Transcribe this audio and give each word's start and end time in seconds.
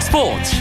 스포츠. 0.00 0.56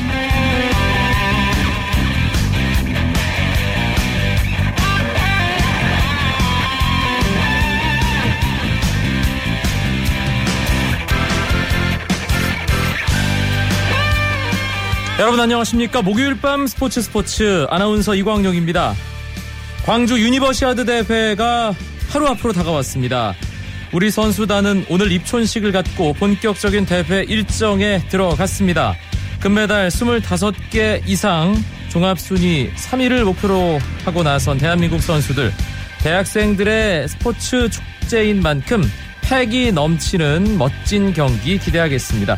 여러분 15.20 15.40
안녕하십니까? 15.40 16.04
목요일 16.04 16.40
밤 16.40 16.68
스포츠 16.68 17.02
스포츠 17.02 17.66
아나운서 17.70 18.14
이광용입니다. 18.14 18.94
광주 19.86 20.20
유니버시아드 20.20 20.86
대회가 20.86 21.74
하루 22.10 22.28
앞으로 22.28 22.54
다가왔습니다 22.54 23.34
우리 23.98 24.12
선수단은 24.12 24.86
오늘 24.90 25.12
입촌식을 25.12 25.72
갖고 25.72 26.14
본격적인 26.14 26.86
대회 26.86 27.24
일정에 27.24 28.00
들어갔습니다. 28.10 28.94
금메달 29.40 29.88
25개 29.90 31.02
이상 31.08 31.56
종합순위 31.90 32.74
3위를 32.76 33.24
목표로 33.24 33.80
하고 34.06 34.22
나선 34.22 34.60
대한민국 34.60 35.02
선수들. 35.02 35.52
대학생들의 36.02 37.08
스포츠 37.08 37.72
축제인 37.72 38.44
만큼 38.44 38.84
패기 39.22 39.72
넘치는 39.72 40.60
멋진 40.60 41.12
경기 41.12 41.58
기대하겠습니다. 41.58 42.38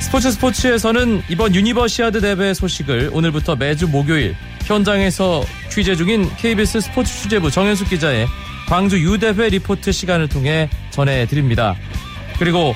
스포츠 0.00 0.32
스포츠에서는 0.32 1.22
이번 1.28 1.54
유니버시아드 1.54 2.20
대회 2.20 2.52
소식을 2.52 3.10
오늘부터 3.12 3.54
매주 3.54 3.86
목요일 3.86 4.34
현장에서 4.64 5.44
취재 5.70 5.94
중인 5.94 6.28
KBS 6.38 6.80
스포츠 6.80 7.22
취재부 7.22 7.52
정현숙 7.52 7.88
기자의 7.88 8.26
광주 8.72 8.98
U대회 9.02 9.50
리포트 9.50 9.92
시간을 9.92 10.30
통해 10.30 10.70
전해드립니다. 10.88 11.76
그리고 12.38 12.72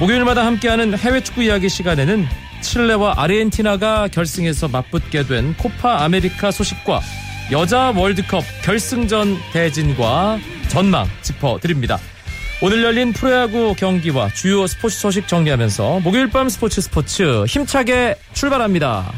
목요일마다 0.00 0.44
함께하는 0.44 0.98
해외 0.98 1.22
축구 1.22 1.44
이야기 1.44 1.68
시간에는 1.68 2.26
칠레와 2.62 3.14
아르헨티나가 3.18 4.08
결승에서 4.08 4.66
맞붙게 4.66 5.22
된 5.28 5.56
코파 5.56 6.02
아메리카 6.02 6.50
소식과 6.50 7.00
여자 7.52 7.92
월드컵 7.94 8.42
결승전 8.64 9.36
대진과 9.52 10.40
전망 10.66 11.06
짚어드립니다. 11.22 12.00
오늘 12.60 12.82
열린 12.82 13.12
프로야구 13.12 13.76
경기와 13.76 14.28
주요 14.30 14.66
스포츠 14.66 14.98
소식 14.98 15.28
정리하면서 15.28 16.00
목요일 16.00 16.28
밤 16.28 16.48
스포츠 16.48 16.80
스포츠 16.80 17.44
힘차게 17.44 18.16
출발합니다. 18.32 19.12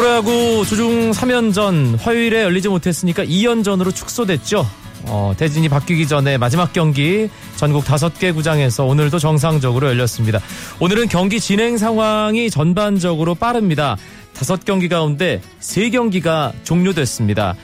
프로야구 0.00 0.64
주중 0.66 1.10
3연전 1.10 2.00
화요일에 2.00 2.44
열리지 2.44 2.70
못했으니까 2.70 3.22
2연전으로 3.22 3.94
축소됐죠. 3.94 4.66
어, 5.04 5.34
대진이 5.36 5.68
바뀌기 5.68 6.08
전에 6.08 6.38
마지막 6.38 6.72
경기 6.72 7.28
전국 7.56 7.84
5개 7.84 8.34
구장에서 8.34 8.86
오늘도 8.86 9.18
정상적으로 9.18 9.88
열렸습니다. 9.88 10.40
오늘은 10.80 11.08
경기 11.08 11.38
진행 11.38 11.76
상황이 11.76 12.48
전반적으로 12.48 13.34
빠릅니다. 13.34 13.98
5경기 14.32 14.88
가운데 14.88 15.42
3경기가 15.60 16.54
종료됐습니다. 16.64 17.54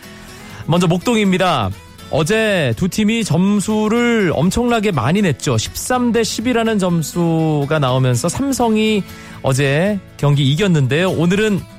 먼저 0.66 0.86
목동입니다. 0.86 1.70
어제 2.10 2.74
두 2.76 2.88
팀이 2.88 3.24
점수를 3.24 4.30
엄청나게 4.34 4.92
많이 4.92 5.22
냈죠. 5.22 5.56
13대 5.56 6.20
10이라는 6.20 6.78
점수가 6.78 7.78
나오면서 7.78 8.28
삼성이 8.28 9.02
어제 9.40 9.98
경기 10.18 10.52
이겼는데요. 10.52 11.10
오늘은 11.12 11.75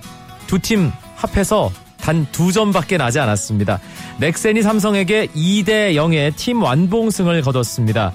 두 0.48 0.60
팀 0.60 0.92
합해서 1.16 1.72
단 2.00 2.26
두 2.32 2.52
점밖에 2.54 2.98
나지 2.98 3.20
않았습니다. 3.20 3.80
넥센이 4.20 4.62
삼성에게 4.62 5.28
2대 5.36 5.94
0의 5.96 6.36
팀 6.38 6.64
완봉승을 6.64 7.42
거뒀습니다. 7.42 8.14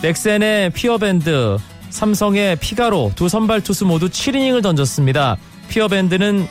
넥센의 0.00 0.70
피어밴드, 0.70 1.56
삼성의 1.90 2.56
피가로 2.56 3.12
두 3.16 3.28
선발 3.28 3.62
투수 3.62 3.84
모두 3.84 4.08
7이닝을 4.08 4.62
던졌습니다. 4.62 5.36
피어밴드는 5.68 6.46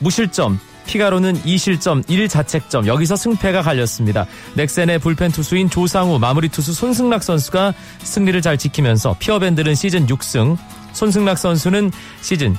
무실점, 0.00 0.58
피가로는 0.86 1.42
2실점 1.42 2.04
1자책점 2.06 2.86
여기서 2.86 3.14
승패가 3.14 3.62
갈렸습니다. 3.62 4.26
넥센의 4.54 4.98
불펜 4.98 5.30
투수인 5.30 5.70
조상우 5.70 6.18
마무리 6.18 6.48
투수 6.48 6.72
손승락 6.74 7.22
선수가 7.22 7.72
승리를 8.02 8.42
잘 8.42 8.58
지키면서 8.58 9.14
피어밴드는 9.20 9.74
시즌 9.76 10.06
6승 10.06 10.56
손승락 10.92 11.38
선수는 11.38 11.92
시즌 12.20 12.56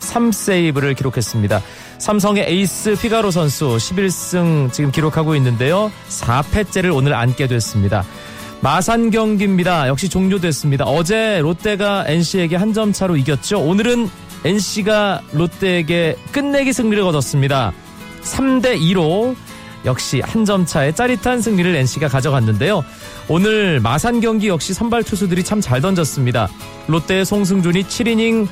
13세이브를 0.00 0.96
기록했습니다. 0.96 1.62
삼성의 1.98 2.44
에이스 2.48 2.96
피가로 3.00 3.30
선수 3.30 3.76
11승 3.76 4.72
지금 4.72 4.90
기록하고 4.90 5.34
있는데요. 5.36 5.90
4패째를 6.08 6.94
오늘 6.94 7.14
안게 7.14 7.46
됐습니다. 7.48 8.04
마산 8.60 9.10
경기입니다. 9.10 9.86
역시 9.88 10.08
종료됐습니다. 10.08 10.84
어제 10.84 11.38
롯데가 11.40 12.04
NC에게 12.06 12.56
한 12.56 12.72
점 12.72 12.92
차로 12.92 13.16
이겼죠. 13.16 13.60
오늘은 13.60 14.08
NC가 14.44 15.22
롯데에게 15.32 16.16
끝내기 16.32 16.72
승리를 16.72 17.02
거뒀습니다. 17.02 17.72
3대 18.22 18.78
2로 18.80 19.34
역시 19.84 20.20
한 20.24 20.44
점 20.44 20.66
차의 20.66 20.94
짜릿한 20.94 21.40
승리를 21.40 21.74
NC가 21.74 22.08
가져갔는데요. 22.08 22.84
오늘 23.28 23.80
마산 23.80 24.20
경기 24.20 24.48
역시 24.48 24.74
선발 24.74 25.02
투수들이 25.04 25.44
참 25.44 25.60
잘 25.60 25.80
던졌습니다. 25.80 26.48
롯데의 26.88 27.24
송승준이 27.24 27.84
7이닝 27.84 28.48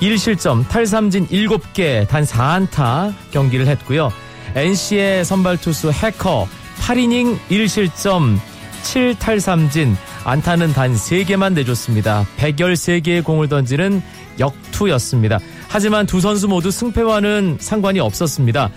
1실점, 0.00 0.66
탈삼진 0.68 1.28
7개, 1.28 2.08
단 2.08 2.24
4안타 2.24 3.14
경기를 3.30 3.66
했고요. 3.66 4.12
NC의 4.54 5.24
선발 5.24 5.58
투수 5.58 5.90
해커 5.90 6.48
8이닝 6.80 7.38
1실점, 7.50 8.38
7탈삼진, 8.82 9.94
안타는 10.24 10.72
단 10.72 10.94
3개만 10.94 11.52
내줬습니다. 11.54 12.26
113개의 12.38 13.22
공을 13.22 13.48
던지는 13.48 14.02
역투였습니다. 14.38 15.38
하지만 15.68 16.06
두 16.06 16.20
선수 16.20 16.48
모두 16.48 16.70
승패와는 16.70 17.58
상관이 17.60 18.00
없었습니다. 18.00 18.70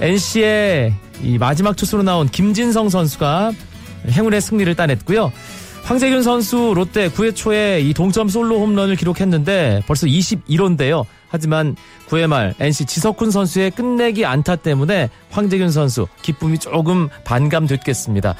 NC의 0.00 0.94
이 1.22 1.38
마지막 1.38 1.76
투수로 1.76 2.02
나온 2.02 2.28
김진성 2.28 2.88
선수가 2.88 3.52
행운의 4.10 4.40
승리를 4.40 4.74
따냈고요. 4.74 5.32
황재균 5.82 6.22
선수 6.22 6.72
롯데 6.74 7.08
9회 7.08 7.34
초에 7.34 7.80
이 7.80 7.92
동점 7.92 8.28
솔로 8.28 8.60
홈런을 8.60 8.96
기록했는데 8.96 9.82
벌써 9.86 10.06
21호인데요. 10.06 11.04
하지만 11.28 11.76
9회 12.08 12.26
말 12.28 12.54
NC 12.60 12.86
지석훈 12.86 13.30
선수의 13.30 13.72
끝내기 13.72 14.24
안타 14.24 14.56
때문에 14.56 15.10
황재균 15.30 15.70
선수 15.70 16.06
기쁨이 16.22 16.58
조금 16.58 17.08
반감됐겠습니다. 17.24 18.34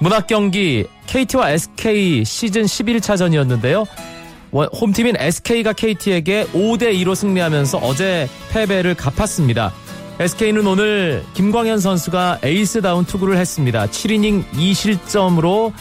문학 0.00 0.26
경기 0.26 0.86
KT와 1.06 1.50
SK 1.50 2.24
시즌 2.24 2.64
11차전이었는데요. 2.64 3.86
홈팀인 4.52 5.16
SK가 5.18 5.74
KT에게 5.74 6.46
5대 6.52 6.94
2로 7.02 7.14
승리하면서 7.14 7.78
어제 7.78 8.28
패배를 8.50 8.94
갚았습니다. 8.94 9.72
SK는 10.20 10.66
오늘 10.66 11.22
김광현 11.34 11.78
선수가 11.78 12.40
에이스다운 12.42 13.04
투구를 13.04 13.36
했습니다. 13.36 13.86
7이닝 13.86 14.44
2실점으로 14.52 15.72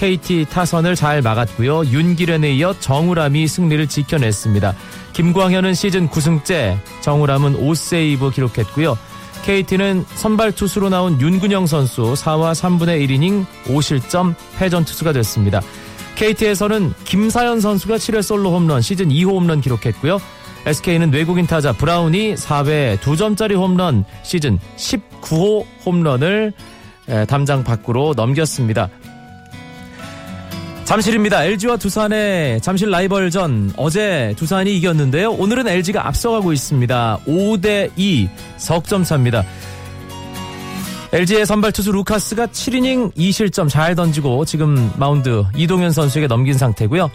KT 0.00 0.46
타선을 0.46 0.96
잘 0.96 1.20
막았고요. 1.20 1.84
윤길현에 1.84 2.54
이어 2.54 2.74
정우람이 2.80 3.46
승리를 3.46 3.86
지켜냈습니다. 3.86 4.74
김광현은 5.12 5.74
시즌 5.74 6.08
9승째, 6.08 6.78
정우람은 7.02 7.60
5세이브 7.60 8.32
기록했고요. 8.32 8.96
KT는 9.42 10.06
선발 10.14 10.52
투수로 10.52 10.88
나온 10.88 11.20
윤근영 11.20 11.66
선수 11.66 12.14
4와 12.14 12.52
3분의 12.52 13.06
1이닝 13.06 13.44
5실점 13.66 14.34
패전 14.58 14.86
투수가 14.86 15.12
됐습니다. 15.12 15.60
KT에서는 16.14 16.94
김사연 17.04 17.60
선수가 17.60 17.96
7회 17.96 18.22
솔로 18.22 18.54
홈런 18.54 18.80
시즌 18.80 19.10
2호 19.10 19.34
홈런 19.34 19.60
기록했고요. 19.60 20.18
SK는 20.64 21.12
외국인 21.12 21.46
타자 21.46 21.74
브라운이 21.74 22.36
4회 22.36 23.00
2점짜리 23.00 23.54
홈런 23.54 24.06
시즌 24.22 24.58
19호 24.78 25.66
홈런을 25.84 26.54
담장 27.28 27.64
밖으로 27.64 28.14
넘겼습니다. 28.16 28.88
잠실입니다. 30.90 31.44
LG와 31.44 31.76
두산의 31.76 32.60
잠실 32.62 32.90
라이벌전 32.90 33.74
어제 33.76 34.34
두산이 34.36 34.76
이겼는데요. 34.76 35.30
오늘은 35.30 35.68
LG가 35.68 36.08
앞서가고 36.08 36.52
있습니다. 36.52 37.20
5대 37.28 37.92
2 37.94 38.28
석점 38.56 39.04
차입니다. 39.04 39.44
LG의 41.12 41.46
선발 41.46 41.70
투수 41.70 41.92
루카스가 41.92 42.48
7이닝 42.48 43.14
2실점 43.14 43.68
잘 43.68 43.94
던지고 43.94 44.44
지금 44.44 44.92
마운드 44.96 45.44
이동현 45.54 45.92
선수에게 45.92 46.26
넘긴 46.26 46.54
상태고요. 46.54 47.08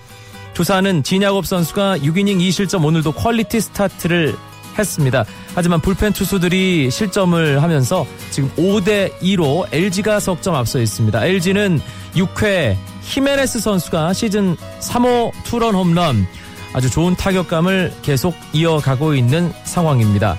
두산은 0.53 1.03
진야곱 1.03 1.45
선수가 1.45 1.97
6이닝 1.97 2.39
2실점 2.47 2.85
오늘도 2.85 3.11
퀄리티 3.11 3.59
스타트를 3.59 4.37
했습니다. 4.79 5.25
하지만 5.53 5.81
불펜 5.81 6.13
투수들이 6.13 6.89
실점을 6.89 7.61
하면서 7.61 8.07
지금 8.31 8.49
5대 8.51 9.19
2로 9.19 9.67
LG가 9.73 10.21
석점 10.21 10.55
앞서 10.55 10.79
있습니다. 10.79 11.25
LG는 11.25 11.81
6회 12.13 12.77
히메네스 13.05 13.59
선수가 13.59 14.13
시즌 14.13 14.57
3호 14.81 15.31
투런 15.43 15.75
홈런, 15.75 16.27
아주 16.73 16.89
좋은 16.89 17.15
타격감을 17.15 17.93
계속 18.01 18.35
이어가고 18.51 19.15
있는 19.15 19.53
상황입니다. 19.63 20.37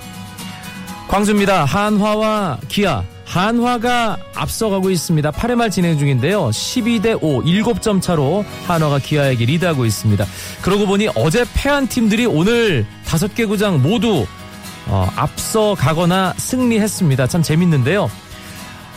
광주입니다. 1.07 1.65
한화와 1.65 2.59
기아. 2.67 3.03
한화가 3.25 4.17
앞서가고 4.35 4.89
있습니다. 4.89 5.31
8회 5.31 5.55
말 5.55 5.69
진행 5.69 5.97
중인데요. 5.97 6.49
12대 6.49 7.17
5, 7.21 7.43
7점 7.43 8.01
차로 8.01 8.45
한화가 8.67 8.99
기아에게 8.99 9.45
리드하고 9.45 9.85
있습니다. 9.85 10.25
그러고 10.61 10.85
보니 10.85 11.09
어제 11.15 11.43
패한 11.53 11.87
팀들이 11.87 12.25
오늘 12.25 12.85
5개 13.05 13.47
구장 13.47 13.81
모두 13.81 14.25
어, 14.85 15.09
앞서가거나 15.15 16.35
승리했습니다. 16.37 17.27
참 17.27 17.41
재밌는데요. 17.41 18.09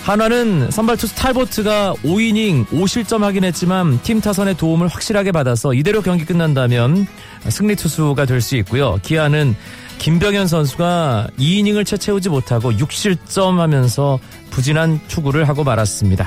한화는 0.05 0.71
선발 0.71 0.97
투수 0.97 1.15
탈보트가 1.15 1.95
5이닝 2.03 2.67
5실점 2.67 3.21
하긴 3.21 3.45
했지만 3.45 4.01
팀 4.03 4.21
타선의 4.21 4.57
도움을 4.57 4.89
확실하게 4.89 5.31
받아서 5.31 5.75
이대로 5.75 6.01
경기 6.03 6.25
끝난다면 6.25 7.07
승리 7.49 7.77
투수가 7.77 8.25
될 8.25 8.41
수 8.41 8.57
있고요. 8.57 8.99
기아는 9.03 9.55
김병현 9.99 10.47
선수가 10.47 11.29
2이닝을 11.39 11.85
채 11.85 11.99
채우지 11.99 12.31
못하고 12.31 12.73
6실점 12.73 13.59
하면서 13.59 14.19
부진한 14.51 14.99
투구를 15.09 15.47
하고 15.47 15.63
말았습니다. 15.63 16.27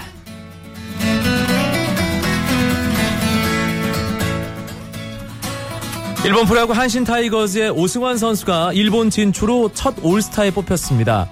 일본 6.26 6.46
프로야구 6.46 6.72
한신 6.72 7.04
타이거즈의 7.04 7.72
오승환 7.72 8.18
선수가 8.18 8.74
일본 8.74 9.10
진출로 9.10 9.72
첫 9.74 9.96
올스타에 10.02 10.52
뽑혔습니다. 10.52 11.28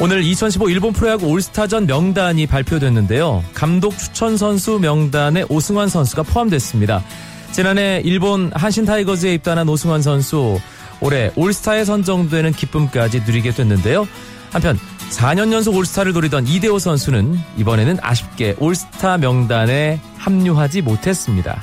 오늘 0.00 0.24
2015 0.24 0.70
일본 0.70 0.92
프로야구 0.92 1.26
올스타전 1.26 1.86
명단이 1.86 2.46
발표됐는데요. 2.46 3.44
감독 3.54 3.96
추천 3.96 4.36
선수 4.36 4.78
명단에 4.80 5.44
오승환 5.48 5.88
선수가 5.88 6.24
포함됐습니다. 6.24 7.02
지난해 7.52 8.02
일본 8.04 8.50
한신 8.54 8.84
타이거즈에 8.84 9.34
입단한 9.34 9.68
오승환 9.68 10.02
선수 10.02 10.58
올해 11.00 11.30
올스타에 11.36 11.84
선정되는 11.84 12.52
기쁨까지 12.52 13.20
누리게 13.20 13.52
됐는데요. 13.52 14.08
한편 14.50 14.78
4년 15.10 15.52
연속 15.52 15.76
올스타를 15.76 16.12
노리던 16.12 16.48
이대호 16.48 16.80
선수는 16.80 17.38
이번에는 17.58 17.98
아쉽게 18.02 18.56
올스타 18.58 19.18
명단에 19.18 20.00
합류하지 20.18 20.82
못했습니다. 20.82 21.60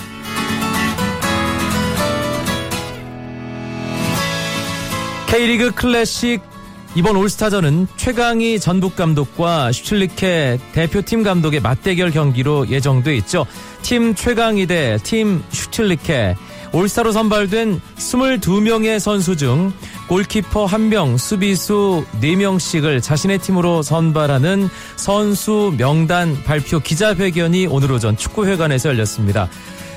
K리그 5.28 5.72
클래식 5.72 6.51
이번 6.94 7.16
올스타전은 7.16 7.88
최강희 7.96 8.60
전북 8.60 8.98
감독과 8.98 9.72
슈틸리케 9.72 10.60
대표팀 10.74 11.24
감독의 11.24 11.62
맞대결 11.62 12.12
경기로 12.12 12.68
예정돼 12.68 13.16
있죠. 13.18 13.46
팀 13.82 14.14
최강희 14.14 14.66
대 14.66 14.98
팀 15.02 15.42
슈틸리케 15.52 16.36
올스타로 16.74 17.14
선발된 17.14 17.80
22명의 17.98 19.00
선수 19.00 19.38
중 19.38 19.72
골키퍼 20.10 20.66
1명, 20.66 21.18
수비수 21.18 22.06
4명씩을 22.22 23.02
자신의 23.02 23.40
팀으로 23.40 23.82
선발하는 23.82 24.70
선수 24.98 25.74
명단 25.78 26.38
발표 26.44 26.80
기자회견이 26.80 27.68
오늘 27.68 27.94
오전 27.94 28.18
축구회관에서 28.18 28.90
열렸습니다. 28.90 29.50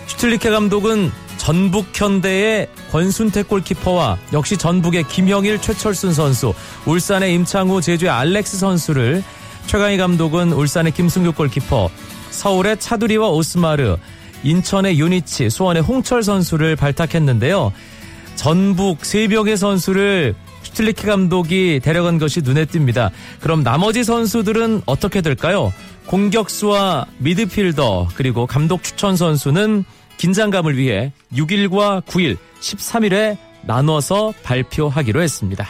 슈틸리케 0.06 0.50
감독은 0.50 1.11
전북 1.44 1.88
현대의 1.93 2.69
권순태 2.90 3.49
골키퍼와 3.49 4.17
역시 4.32 4.56
전북의 4.56 5.06
김형일 5.08 5.61
최철순 5.61 6.14
선수, 6.14 6.55
울산의 6.87 7.35
임창우 7.35 7.82
제주의 7.82 8.11
알렉스 8.11 8.56
선수를 8.56 9.23
최강희 9.67 9.99
감독은 9.99 10.55
울산의 10.55 10.93
김승규 10.93 11.32
골키퍼, 11.32 11.91
서울의 12.31 12.81
차두리와 12.81 13.29
오스마르, 13.29 13.99
인천의 14.43 14.99
요니치, 14.99 15.50
수원의 15.50 15.82
홍철 15.82 16.23
선수를 16.23 16.76
발탁했는데요. 16.76 17.75
전북 18.37 19.00
3명의 19.00 19.58
선수를 19.58 20.35
슈틸리케 20.62 21.06
감독이 21.06 21.79
데려간 21.85 22.17
것이 22.17 22.40
눈에 22.40 22.64
띕니다. 22.64 23.11
그럼 23.40 23.62
나머지 23.62 24.02
선수들은 24.02 24.81
어떻게 24.87 25.20
될까요? 25.20 25.75
공격수와 26.06 27.05
미드필더 27.19 28.08
그리고 28.14 28.47
감독 28.47 28.82
추천 28.82 29.17
선수는 29.17 29.85
긴장감을 30.16 30.76
위해 30.76 31.12
6일과 31.32 32.02
9일, 32.05 32.37
13일에 32.61 33.37
나눠서 33.62 34.34
발표하기로 34.43 35.22
했습니다. 35.22 35.66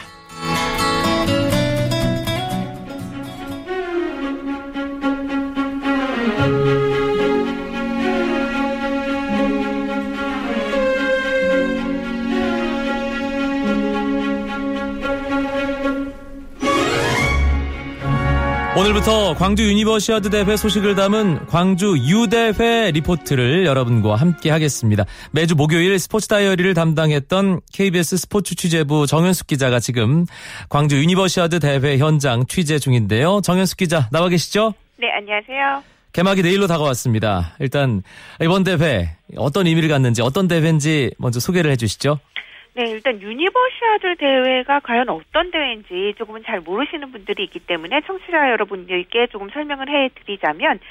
오늘부터 18.77 19.35
광주 19.35 19.63
유니버시아드 19.69 20.29
대회 20.29 20.57
소식을 20.57 20.95
담은 20.95 21.45
광주 21.47 21.95
U대회 21.97 22.91
리포트를 22.91 23.65
여러분과 23.65 24.15
함께 24.17 24.49
하겠습니다. 24.49 25.05
매주 25.31 25.55
목요일 25.55 25.97
스포츠 25.97 26.27
다이어리를 26.27 26.73
담당했던 26.73 27.61
KBS 27.71 28.17
스포츠 28.17 28.53
취재부 28.53 29.07
정현숙 29.07 29.47
기자가 29.47 29.79
지금 29.79 30.25
광주 30.67 30.97
유니버시아드 30.97 31.59
대회 31.59 31.97
현장 31.97 32.45
취재 32.47 32.77
중인데요. 32.77 33.39
정현숙 33.41 33.77
기자 33.77 34.09
나와 34.11 34.27
계시죠? 34.27 34.73
네, 34.97 35.07
안녕하세요. 35.19 35.81
개막이 36.11 36.41
내일로 36.41 36.67
다가왔습니다. 36.67 37.55
일단 37.59 38.03
이번 38.41 38.65
대회 38.65 39.15
어떤 39.37 39.67
의미를 39.67 39.87
갖는지 39.87 40.21
어떤 40.21 40.49
대회인지 40.49 41.11
먼저 41.17 41.39
소개를 41.39 41.71
해 41.71 41.77
주시죠. 41.77 42.19
네, 42.77 42.89
일단 42.89 43.21
유니버시아드 43.21 44.17
대회가 44.17 44.81
과연 44.81 45.07
어떤 45.07 45.49
대회인지 45.49 46.13
조금은 46.17 46.43
잘 46.43 46.59
모르시는 46.59 47.13
분들이 47.13 47.45
있기 47.45 47.59
때문에 47.59 48.01
청취자 48.01 48.51
여러분들께 48.51 49.27
조금 49.27 49.49
설명을 49.49 49.87
해드리자면 49.87 50.81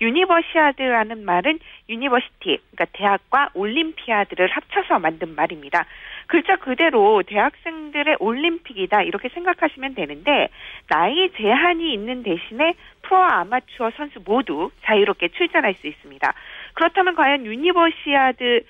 유니버시아드라는 0.00 1.22
말은 1.26 1.58
university, 1.90 2.60
그러니까 2.70 2.86
대학과 2.94 3.50
올림피아드를 3.52 4.48
합쳐서 4.48 4.98
만든 5.00 5.34
말입니다. 5.34 5.84
글자 6.28 6.56
그대로 6.56 7.22
대학생들의 7.22 8.16
올림픽이다 8.20 9.02
이렇게 9.02 9.28
생각하시면 9.28 9.94
되는데 9.94 10.48
나이 10.88 11.30
제한이 11.36 11.92
있는 11.92 12.22
대신에 12.22 12.72
프로 13.02 13.18
아마추어 13.18 13.90
선수 13.98 14.18
모두 14.24 14.70
자유롭게 14.84 15.28
출전할 15.28 15.74
수 15.74 15.88
있습니다. 15.88 16.32
그렇다면 16.72 17.14
과연 17.14 17.44
유니버시아드 17.44 18.64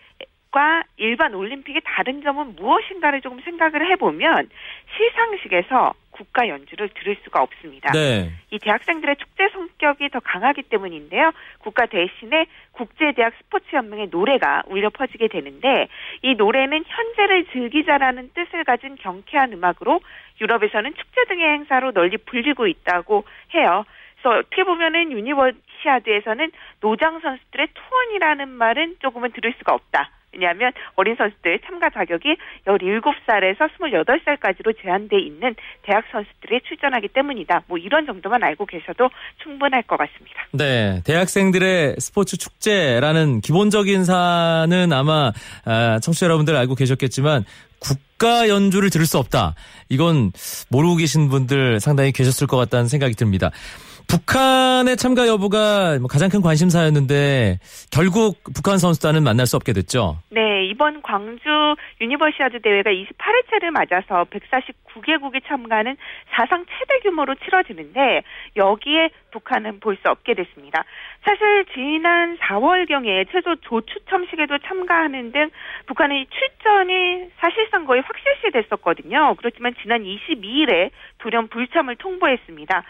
과 0.54 0.84
일반 0.98 1.34
올림픽의 1.34 1.82
다른 1.84 2.22
점은 2.22 2.54
무엇인가를 2.54 3.22
조금 3.22 3.40
생각을 3.40 3.90
해보면 3.90 4.48
시상식에서 4.96 5.94
국가 6.12 6.46
연주를 6.46 6.90
들을 6.90 7.16
수가 7.24 7.42
없습니다. 7.42 7.90
네. 7.90 8.30
이 8.52 8.60
대학생들의 8.60 9.16
축제 9.16 9.48
성격이 9.48 10.10
더 10.10 10.20
강하기 10.20 10.62
때문인데요. 10.62 11.32
국가 11.58 11.86
대신에 11.86 12.46
국제대학 12.70 13.34
스포츠연맹의 13.42 14.10
노래가 14.12 14.62
울려 14.68 14.90
퍼지게 14.90 15.26
되는데 15.26 15.88
이 16.22 16.36
노래는 16.36 16.84
현재를 16.86 17.46
즐기자라는 17.46 18.30
뜻을 18.34 18.62
가진 18.62 18.94
경쾌한 18.94 19.54
음악으로 19.54 19.98
유럽에서는 20.40 20.94
축제 20.94 21.24
등의 21.24 21.48
행사로 21.48 21.90
널리 21.90 22.16
불리고 22.16 22.68
있다고 22.68 23.24
해요. 23.54 23.84
그래서 24.22 24.38
어떻게 24.38 24.62
보면은 24.62 25.10
유니버시아드에서는 25.10 26.52
노장 26.80 27.18
선수들의 27.18 27.66
투혼이라는 27.74 28.48
말은 28.50 28.96
조금은 29.00 29.32
들을 29.32 29.52
수가 29.58 29.74
없다. 29.74 30.10
왜냐하면 30.34 30.72
어린 30.96 31.14
선수들 31.16 31.60
참가 31.66 31.88
자격이 31.90 32.36
17살에서 32.66 33.70
28살까지로 33.78 34.74
제한돼 34.82 35.18
있는 35.18 35.54
대학 35.82 36.04
선수들이 36.10 36.60
출전하기 36.66 37.08
때문이다. 37.08 37.64
뭐 37.66 37.78
이런 37.78 38.06
정도만 38.06 38.42
알고 38.42 38.66
계셔도 38.66 39.08
충분할 39.42 39.82
것 39.82 39.96
같습니다. 39.96 40.46
네, 40.52 41.00
대학생들의 41.04 41.96
스포츠 41.98 42.36
축제라는 42.36 43.40
기본적인 43.40 44.04
사실은 44.04 44.92
아마 44.92 45.32
아, 45.64 45.98
청취자 46.00 46.26
여러분들 46.26 46.56
알고 46.56 46.74
계셨겠지만 46.74 47.44
국가 47.78 48.48
연주를 48.48 48.90
들을 48.90 49.04
수 49.04 49.18
없다. 49.18 49.54
이건 49.88 50.32
모르고 50.70 50.96
계신 50.96 51.28
분들 51.28 51.80
상당히 51.80 52.12
계셨을 52.12 52.46
것 52.46 52.56
같다는 52.56 52.88
생각이 52.88 53.14
듭니다. 53.14 53.50
북한의 54.08 54.96
참가 54.96 55.26
여부가 55.26 55.98
뭐 55.98 56.08
가장 56.08 56.28
큰 56.28 56.40
관심사였는데 56.40 57.58
결국 57.92 58.36
북한 58.54 58.78
선수단은 58.78 59.22
만날 59.22 59.46
수 59.46 59.56
없게 59.56 59.72
됐죠. 59.72 60.18
네, 60.30 60.66
이번 60.66 61.02
광주 61.02 61.42
유니버시아드 62.00 62.60
대회가 62.60 62.90
28회째를 62.90 63.70
맞아서 63.70 64.24
149개국이 64.24 65.40
참가하는 65.46 65.96
사상 66.34 66.64
최대 66.66 67.00
규모로 67.00 67.34
치러지는데 67.36 68.22
여기에 68.56 69.10
북한은 69.32 69.80
볼 69.80 69.94
수 69.94 70.10
없게 70.10 70.34
됐습니다. 70.34 70.84
사실 71.24 71.64
지난 71.72 72.36
4월경에 72.38 73.26
최소 73.30 73.54
조추첨식에도 73.56 74.58
참가하는 74.58 75.32
등 75.32 75.50
북한의 75.86 76.26
출전이 76.28 77.30
사실상 77.40 77.86
거의 77.86 78.02
확실시 78.02 78.50
됐었거든요. 78.52 79.34
그렇지만 79.38 79.74
지난 79.82 80.02
22일에 80.02 80.90
돌연 81.18 81.48
불참을 81.48 81.96
통보했습니다. 81.96 82.82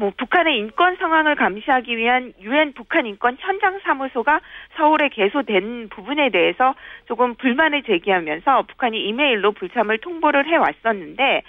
뭐 0.00 0.10
북한의 0.16 0.56
인권 0.56 0.96
상황을 0.96 1.34
감시하기 1.34 1.94
위한 1.94 2.32
유엔 2.40 2.72
북한 2.72 3.04
인권 3.04 3.36
현장 3.38 3.78
사무소가 3.80 4.40
서울에 4.78 5.10
개소된 5.10 5.90
부분에 5.90 6.30
대해서 6.30 6.74
조금 7.04 7.34
불만을 7.34 7.82
제기하면서 7.82 8.62
북한이 8.62 8.98
이메일로 8.98 9.52
불참을 9.52 9.98
통보를 9.98 10.46
해 10.46 10.56
왔었는데 10.56 11.42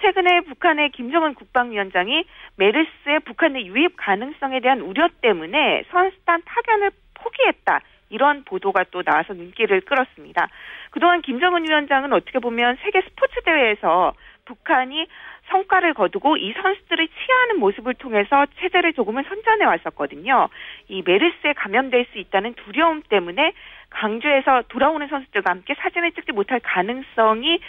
최근에 0.00 0.40
북한의 0.48 0.90
김정은 0.90 1.34
국방위원장이 1.34 2.24
메르스의 2.56 3.20
북한 3.24 3.52
내 3.52 3.62
유입 3.62 3.92
가능성에 3.96 4.58
대한 4.58 4.80
우려 4.80 5.08
때문에 5.20 5.84
선수단 5.92 6.42
파견을 6.44 6.90
포기했다. 7.14 7.82
이런 8.10 8.42
보도가 8.42 8.84
또 8.90 9.04
나와서 9.04 9.32
눈길을 9.32 9.82
끌었습니다. 9.82 10.48
그동안 10.90 11.22
김정은 11.22 11.62
위원장은 11.68 12.12
어떻게 12.12 12.40
보면 12.40 12.78
세계 12.82 13.00
스포츠 13.02 13.40
대회에서 13.44 14.12
북한이 14.44 15.06
성과를 15.52 15.94
거두고 15.94 16.38
이 16.38 16.52
선수들을 16.52 17.08
치하하는 17.08 17.60
모습을 17.60 17.94
통해서 17.94 18.46
체제를 18.58 18.94
조금은 18.94 19.22
선전해 19.28 19.66
왔었거든요. 19.66 20.48
이 20.88 21.02
메르스에 21.04 21.52
감염될 21.52 22.06
수 22.12 22.18
있다는 22.18 22.54
두려움 22.54 23.02
때문에 23.02 23.52
강주에서 23.90 24.62
돌아오는 24.68 25.06
선수들과 25.06 25.50
함께 25.50 25.74
사진을 25.78 26.12
찍지 26.12 26.32
못할 26.32 26.60
가능성이 26.60 27.60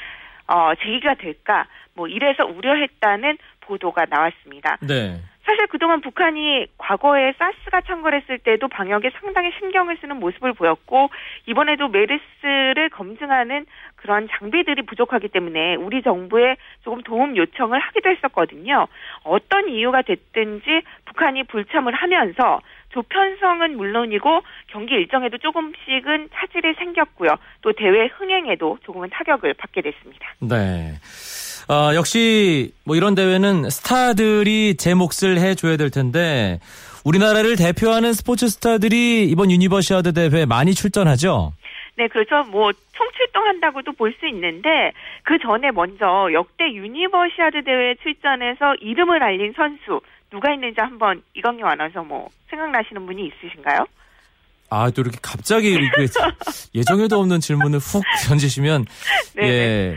어, 0.47 0.73
제기가 0.75 1.15
될까 1.15 1.67
뭐 1.93 2.07
이래서 2.07 2.45
우려했다는 2.45 3.37
보도가 3.61 4.05
나왔습니다. 4.09 4.77
네. 4.81 5.19
사실 5.45 5.67
그동안 5.67 6.01
북한이 6.01 6.67
과거에 6.77 7.33
사스가 7.37 7.81
창궐했을 7.81 8.39
때도 8.39 8.69
방역에 8.69 9.11
상당히 9.19 9.51
신경을 9.59 9.97
쓰는 9.99 10.19
모습을 10.19 10.53
보였고 10.53 11.09
이번에도 11.45 11.89
메르스를 11.89 12.89
검증하는 12.89 13.65
그런 13.97 14.27
장비들이 14.31 14.83
부족하기 14.83 15.27
때문에 15.29 15.75
우리 15.75 16.01
정부에 16.01 16.55
조금 16.83 17.01
도움 17.03 17.35
요청을 17.35 17.79
하기도 17.79 18.09
했었거든요. 18.09 18.87
어떤 19.23 19.69
이유가 19.69 20.01
됐든지 20.01 20.81
북한이 21.05 21.43
불참을 21.43 21.93
하면서 21.93 22.61
조편성은 22.89 23.75
물론이고 23.75 24.41
경기 24.67 24.93
일정에도 24.93 25.37
조금씩은 25.39 26.29
차질이 26.33 26.73
생겼고요. 26.75 27.35
또 27.61 27.73
대회 27.73 28.05
흥행에도 28.05 28.77
조금은 28.83 29.09
타격을 29.09 29.55
받게 29.55 29.81
됐습니다. 29.81 30.33
네. 30.39 30.93
어, 31.69 31.95
역시 31.95 32.71
뭐 32.85 32.95
이런 32.95 33.15
대회는 33.15 33.69
스타들이 33.69 34.75
제 34.77 34.93
몫을 34.93 35.39
해줘야 35.39 35.77
될 35.77 35.89
텐데 35.89 36.59
우리나라를 37.03 37.55
대표하는 37.55 38.13
스포츠 38.13 38.47
스타들이 38.47 39.25
이번 39.29 39.51
유니버시아드 39.51 40.13
대회 40.13 40.45
많이 40.45 40.73
출전하죠. 40.73 41.53
네, 41.95 42.07
그렇죠. 42.07 42.43
뭐 42.49 42.71
총출동한다고도 42.93 43.91
볼 43.93 44.13
수 44.19 44.27
있는데 44.27 44.91
그 45.23 45.37
전에 45.39 45.71
먼저 45.71 46.29
역대 46.33 46.65
유니버시아드 46.73 47.63
대회 47.63 47.95
출전해서 48.01 48.75
이름을 48.81 49.21
알린 49.21 49.53
선수 49.55 50.01
누가 50.31 50.51
있는지 50.53 50.81
한번 50.81 51.21
이광용 51.35 51.67
아나운서 51.67 52.03
뭐 52.03 52.29
생각나시는 52.49 53.05
분이 53.05 53.27
있으신가요? 53.27 53.85
아, 54.69 54.89
또 54.89 55.01
이렇게 55.03 55.17
갑자기 55.21 55.77
예정에도 56.73 57.19
없는 57.19 57.39
질문을 57.39 57.77
훅 57.79 58.03
던지시면 58.27 58.85
네, 59.35 59.43
예. 59.47 59.95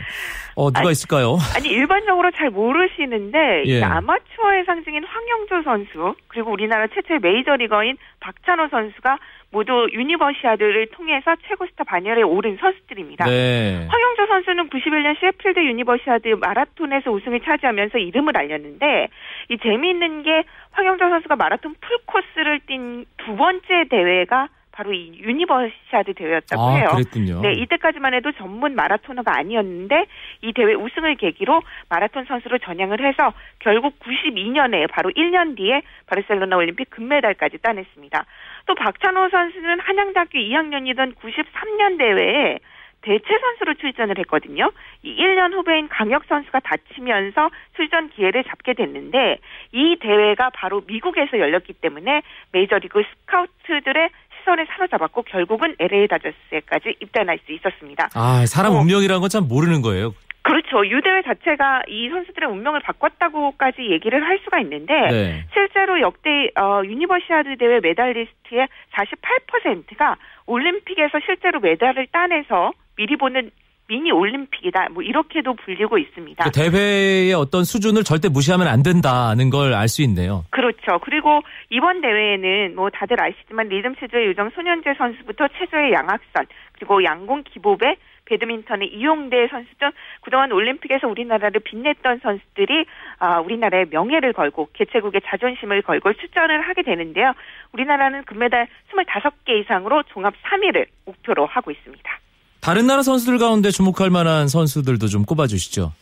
네. 0.57 0.63
어, 0.63 0.71
누가 0.71 0.79
아니, 0.79 0.91
있을까요? 0.91 1.37
아니, 1.55 1.69
일반적으로 1.69 2.31
잘 2.31 2.49
모르시는데, 2.49 3.63
예. 3.67 3.83
아마추어의 3.83 4.65
상징인 4.65 5.03
황영조 5.03 5.61
선수, 5.63 6.15
그리고 6.27 6.51
우리나라 6.51 6.87
최초의 6.87 7.19
메이저리거인 7.21 7.97
박찬호 8.19 8.67
선수가 8.69 9.19
모두 9.51 9.87
유니버시아드를 9.93 10.87
통해서 10.87 11.35
최고 11.47 11.65
스타 11.67 11.83
반열에 11.83 12.23
오른 12.23 12.57
선수들입니다. 12.57 13.25
네. 13.25 13.87
황영조 13.87 14.25
선수는 14.27 14.69
91년 14.69 15.19
셰필드 15.21 15.59
유니버시아드 15.59 16.27
마라톤에서 16.41 17.11
우승을 17.11 17.39
차지하면서 17.41 17.99
이름을 17.99 18.35
알렸는데, 18.35 19.09
이 19.49 19.57
재미있는 19.59 20.23
게 20.23 20.43
황영조 20.71 21.07
선수가 21.07 21.35
마라톤 21.35 21.75
풀코스를 21.79 22.61
뛴 22.65 23.05
두 23.17 23.35
번째 23.35 23.85
대회가 23.89 24.47
바로 24.77 24.93
이 24.93 25.11
유니버시아드 25.17 26.13
대회였다고 26.13 26.61
아, 26.61 26.75
해요. 26.75 26.89
그랬군요. 26.91 27.41
네, 27.41 27.53
이때까지만 27.53 28.13
해도 28.13 28.31
전문 28.33 28.75
마라토너가 28.75 29.35
아니었는데 29.35 30.05
이 30.43 30.53
대회 30.53 30.75
우승을 30.75 31.15
계기로 31.15 31.61
마라톤 31.89 32.25
선수로 32.25 32.59
전향을 32.59 33.03
해서 33.03 33.33
결국 33.57 33.97
92년에 33.99 34.87
바로 34.91 35.09
1년 35.09 35.57
뒤에 35.57 35.81
바르셀로나 36.05 36.55
올림픽 36.57 36.91
금메달까지 36.91 37.57
따냈습니다. 37.57 38.25
또 38.67 38.75
박찬호 38.75 39.29
선수는 39.29 39.79
한양대학교 39.79 40.37
2학년이던 40.37 41.15
93년 41.15 41.97
대회에 41.97 42.59
대체 43.01 43.25
선수로 43.39 43.75
출전을 43.75 44.17
했거든요. 44.19 44.71
이 45.01 45.15
1년 45.15 45.53
후배인 45.53 45.87
강혁 45.87 46.25
선수가 46.25 46.59
다치면서 46.59 47.49
출전 47.75 48.09
기회를 48.09 48.43
잡게 48.43 48.73
됐는데 48.73 49.37
이 49.71 49.97
대회가 49.99 50.49
바로 50.49 50.81
미국에서 50.85 51.39
열렸기 51.39 51.73
때문에 51.73 52.21
메이저리그 52.51 53.03
스카우트들의 53.03 54.09
시선에 54.47 54.65
사로잡았고 54.69 55.23
결국은 55.23 55.75
LA 55.77 56.07
다저스에까지 56.07 56.95
입단할 57.01 57.37
수 57.45 57.51
있었습니다. 57.51 58.07
아, 58.15 58.45
사람 58.47 58.73
어. 58.73 58.79
운명이라는 58.79 59.19
건 59.19 59.27
참 59.27 59.45
모르는 59.49 59.81
거예요. 59.81 60.13
그렇죠. 60.41 60.87
유대회 60.87 61.21
자체가 61.23 61.81
이 61.89 62.07
선수들의 62.07 62.49
운명을 62.49 62.79
바꿨다고까지 62.79 63.91
얘기를 63.91 64.23
할 64.25 64.39
수가 64.45 64.61
있는데 64.61 64.93
네. 65.11 65.43
실제로 65.51 65.99
역대 65.99 66.49
어, 66.55 66.81
유니버시아드 66.85 67.57
대회 67.57 67.81
메달리스트의 67.81 68.69
48%가 68.93 70.15
올림픽에서 70.45 71.19
실제로 71.25 71.59
메달을 71.59 72.07
따내서 72.13 72.71
미리 72.95 73.17
보는 73.17 73.51
미니 73.87 74.11
올림픽이다. 74.11 74.89
뭐 74.91 75.01
이렇게도 75.01 75.53
불리고 75.55 75.97
있습니다. 75.97 76.43
그 76.43 76.51
대회의 76.51 77.33
어떤 77.33 77.63
수준을 77.63 78.03
절대 78.03 78.27
무시하면 78.29 78.67
안 78.67 78.83
된다는 78.83 79.49
걸 79.49 79.73
알 79.73 79.87
수 79.87 80.01
있네요. 80.03 80.43
그렇죠. 80.49 80.99
그리고 81.01 81.41
이번 81.69 82.01
대회에는 82.01 82.75
뭐 82.75 82.89
다들 82.89 83.21
아시지만 83.21 83.69
리듬 83.69 83.95
체조의 83.95 84.27
요정 84.27 84.49
손현재 84.49 84.93
선수부터 84.97 85.47
체조의 85.57 85.93
양학선 85.93 86.45
그리고 86.73 87.03
양궁 87.03 87.43
기보배 87.43 87.95
배드민턴의 88.25 88.89
이용대 88.93 89.47
선수 89.49 89.69
등 89.79 89.91
그동안 90.19 90.51
올림픽에서 90.51 91.07
우리나라를 91.07 91.61
빛냈던 91.61 92.19
선수들이 92.21 92.85
아, 93.19 93.39
우리나라의 93.39 93.85
명예를 93.89 94.33
걸고 94.33 94.67
개최국의 94.73 95.21
자존심을 95.25 95.81
걸고 95.83 96.11
출전을 96.11 96.59
하게 96.67 96.81
되는데요. 96.83 97.31
우리나라는 97.71 98.25
금메달 98.25 98.67
25개 98.91 99.61
이상으로 99.61 100.03
종합 100.09 100.33
3위를 100.43 100.87
목표로 101.05 101.45
하고 101.45 101.71
있습니다. 101.71 102.19
다른 102.67 102.85
나라 102.85 103.01
선수들 103.01 103.37
가운데 103.37 103.71
주목할 103.71 104.09
만한 104.09 104.49
선수들도 104.49 105.07
좀 105.07 105.23
꼽아주시죠. 105.23 105.93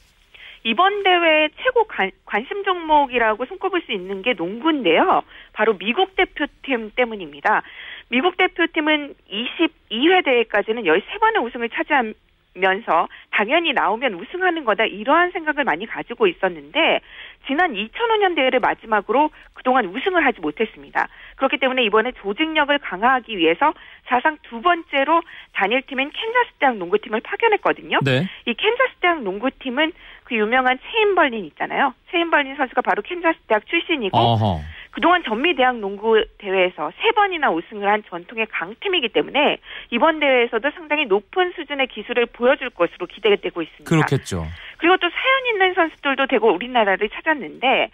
이번 0.64 1.04
대회 1.04 1.48
최고 1.64 1.84
관, 1.84 2.10
심 2.48 2.64
종목이라고 2.64 3.46
손꼽을 3.46 3.84
수 3.86 3.92
있는 3.92 4.24
게 4.24 4.34
농구인데요. 4.34 5.22
바로 5.54 5.78
미국 5.78 6.16
대표팀 6.16 6.94
때문입니다. 6.96 7.62
미국 8.10 8.36
대표팀은 8.38 9.14
22회 9.32 10.26
대회까지는 10.26 10.86
13번의 10.86 11.46
우승을 11.46 11.70
차지하면서 11.70 13.10
당연히 13.30 13.72
나오면 13.74 14.16
우승하는 14.16 14.66
거다 14.66 14.86
이러한 14.86 15.34
생각을 15.34 15.66
많이 15.66 15.86
가지고 15.86 16.26
있었는데 16.26 17.00
지난 17.48 17.74
2005년 17.74 18.36
대회를 18.36 18.60
마지막으로 18.60 19.30
그동안 19.54 19.86
우승을 19.86 20.26
하지 20.26 20.42
못했습니다. 20.42 21.08
그렇기 21.38 21.58
때문에 21.58 21.84
이번에 21.84 22.12
조직력을 22.22 22.78
강화하기 22.80 23.38
위해서 23.38 23.74
사상 24.08 24.38
두 24.44 24.62
번째로 24.62 25.22
단일팀인 25.54 26.12
캔자스 26.12 26.50
대학 26.60 26.78
농구팀을 26.78 27.22
파견했거든요. 27.22 28.00
네. 28.04 28.28
이 28.46 28.54
캔자스 28.54 28.96
대학 29.02 29.22
농구팀은 29.24 29.92
그 30.24 30.36
유명한 30.36 30.80
체임벌린 30.92 31.46
있잖아요. 31.46 31.94
체임벌린 32.12 32.56
선수가 32.56 32.82
바로 32.82 33.02
캔자스 33.02 33.38
대학 33.48 33.66
출신이고 33.68 34.18
어허. 34.18 34.62
그동안 34.96 35.24
전미대학 35.24 35.80
농구 35.80 36.24
대회에서 36.38 36.90
세 37.02 37.12
번이나 37.12 37.52
우승을 37.52 37.86
한 37.86 38.02
전통의 38.10 38.48
강팀이기 38.50 39.10
때문에 39.10 39.58
이번 39.92 40.22
대회에서도 40.22 40.72
상당히 40.72 41.06
높은 41.06 41.52
수준의 41.52 41.88
기술을 41.88 42.28
보여줄 42.28 42.70
것으로 42.70 43.06
기대되고 43.06 43.62
있습니다. 43.62 43.90
그렇겠죠. 43.90 44.46
그리고 44.78 44.96
또 44.96 45.10
사연 45.10 45.46
있는 45.48 45.74
선수들도 45.74 46.28
되고 46.28 46.50
우리나라를 46.50 47.10
찾았는데 47.10 47.90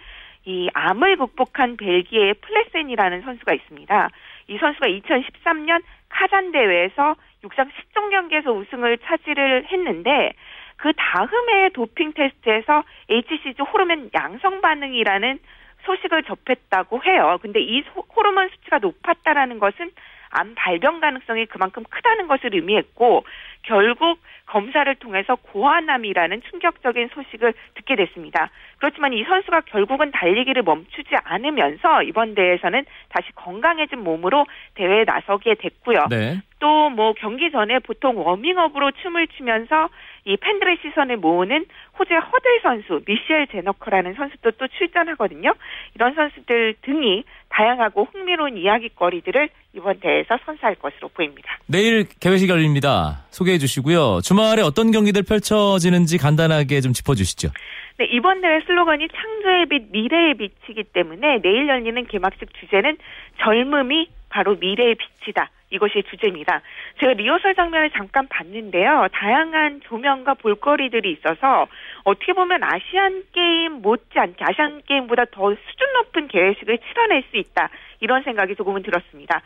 이 0.46 0.70
암을 0.75 1.17
극복한 1.17 1.75
벨기에의 1.75 2.36
플레센이라는 2.36 3.24
선수가 3.24 3.51
있습니다. 3.51 4.10
이 4.50 4.58
선수가 4.60 4.86
2013년 4.86 5.81
카잔 6.10 6.51
대회에서 6.51 7.15
육상 7.43 7.67
10종 7.67 8.12
경기에서 8.12 8.51
우승을 8.51 9.00
차지를 9.00 9.65
했는데 9.72 10.34
그 10.77 10.93
다음에 10.96 11.70
도핑 11.74 12.13
테스트에서 12.13 12.84
HCG 13.10 13.60
호르몬 13.63 14.12
양성 14.13 14.62
반응이라는 14.62 15.39
소식을 15.85 16.23
접했다고 16.23 17.03
해요. 17.03 17.38
근데 17.41 17.59
이 17.61 17.83
호르몬 18.15 18.50
수치가 18.50 18.79
높았다라는 18.79 19.59
것은 19.59 19.91
암 20.31 20.55
발병 20.55 21.00
가능성이 21.01 21.45
그만큼 21.45 21.83
크다는 21.89 22.27
것을 22.27 22.55
의미했고 22.55 23.25
결국 23.63 24.19
검사를 24.45 24.93
통해서 24.95 25.35
고환암이라는 25.35 26.41
충격적인 26.50 27.09
소식을 27.13 27.53
듣게 27.75 27.95
됐습니다. 27.95 28.50
그렇지만 28.79 29.13
이 29.13 29.23
선수가 29.23 29.61
결국은 29.61 30.11
달리기를 30.11 30.63
멈추지 30.63 31.15
않으면서 31.23 32.03
이번 32.03 32.33
대회에서는 32.35 32.85
다시 33.09 33.31
건강해진 33.35 34.00
몸으로 34.00 34.45
대회에 34.75 35.03
나서게 35.05 35.55
됐고요. 35.55 36.07
네. 36.09 36.41
또뭐 36.59 37.13
경기 37.13 37.51
전에 37.51 37.79
보통 37.79 38.17
워밍업으로 38.17 38.91
춤을 38.91 39.27
추면서 39.27 39.89
이 40.25 40.37
팬들의 40.37 40.77
시선을 40.81 41.17
모으는 41.17 41.65
호주의 41.97 42.19
허들 42.19 42.59
선수 42.61 43.01
미셸 43.05 43.47
제너커라는 43.51 44.13
선수도 44.13 44.51
또 44.51 44.67
출전하거든요. 44.67 45.53
이런 45.95 46.13
선수들 46.13 46.75
등이 46.81 47.23
다양하고 47.49 48.07
흥미로운 48.11 48.57
이야기거리들을 48.57 49.49
이번 49.73 49.99
대회에서 49.99 50.37
선사할 50.45 50.75
것으로 50.75 51.09
보입니다. 51.09 51.57
내일 51.67 52.07
개회식 52.19 52.49
열립니다. 52.49 53.25
소개해 53.29 53.57
주시고요. 53.57 54.21
주말에 54.21 54.61
어떤 54.61 54.91
경기들 54.91 55.23
펼쳐지는지 55.23 56.17
간단하게 56.17 56.81
좀 56.81 56.93
짚어 56.93 57.15
주시죠. 57.15 57.49
네, 57.97 58.05
이번 58.11 58.41
대회 58.41 58.61
슬로건이 58.61 59.07
창조의 59.09 59.65
빛, 59.67 59.91
미래의 59.91 60.35
빛이기 60.35 60.85
때문에 60.93 61.41
내일 61.41 61.67
열리는 61.67 62.05
개막식 62.07 62.53
주제는 62.59 62.97
젊음이 63.39 64.09
바로 64.29 64.55
미래의 64.55 64.95
빛이다. 64.95 65.49
이것이 65.71 66.03
주제입니다. 66.09 66.61
제가 66.99 67.13
리허설 67.13 67.55
장면을 67.55 67.89
잠깐 67.91 68.27
봤는데요. 68.27 69.07
다양한 69.13 69.81
조명과 69.85 70.35
볼거리들이 70.35 71.11
있어서 71.13 71.67
어떻게 72.03 72.33
보면 72.33 72.63
아시안 72.63 73.23
게임 73.31 73.81
못지않게 73.81 74.43
아시안 74.43 74.81
게임보다 74.85 75.25
더 75.31 75.55
수준 75.55 75.93
높은 75.93 76.27
개회식을 76.27 76.77
치러낼 76.77 77.23
수 77.31 77.37
있다. 77.37 77.69
이런 78.01 78.23
생각이 78.23 78.55
조금은 78.55 78.83
들었습니다. 78.83 79.41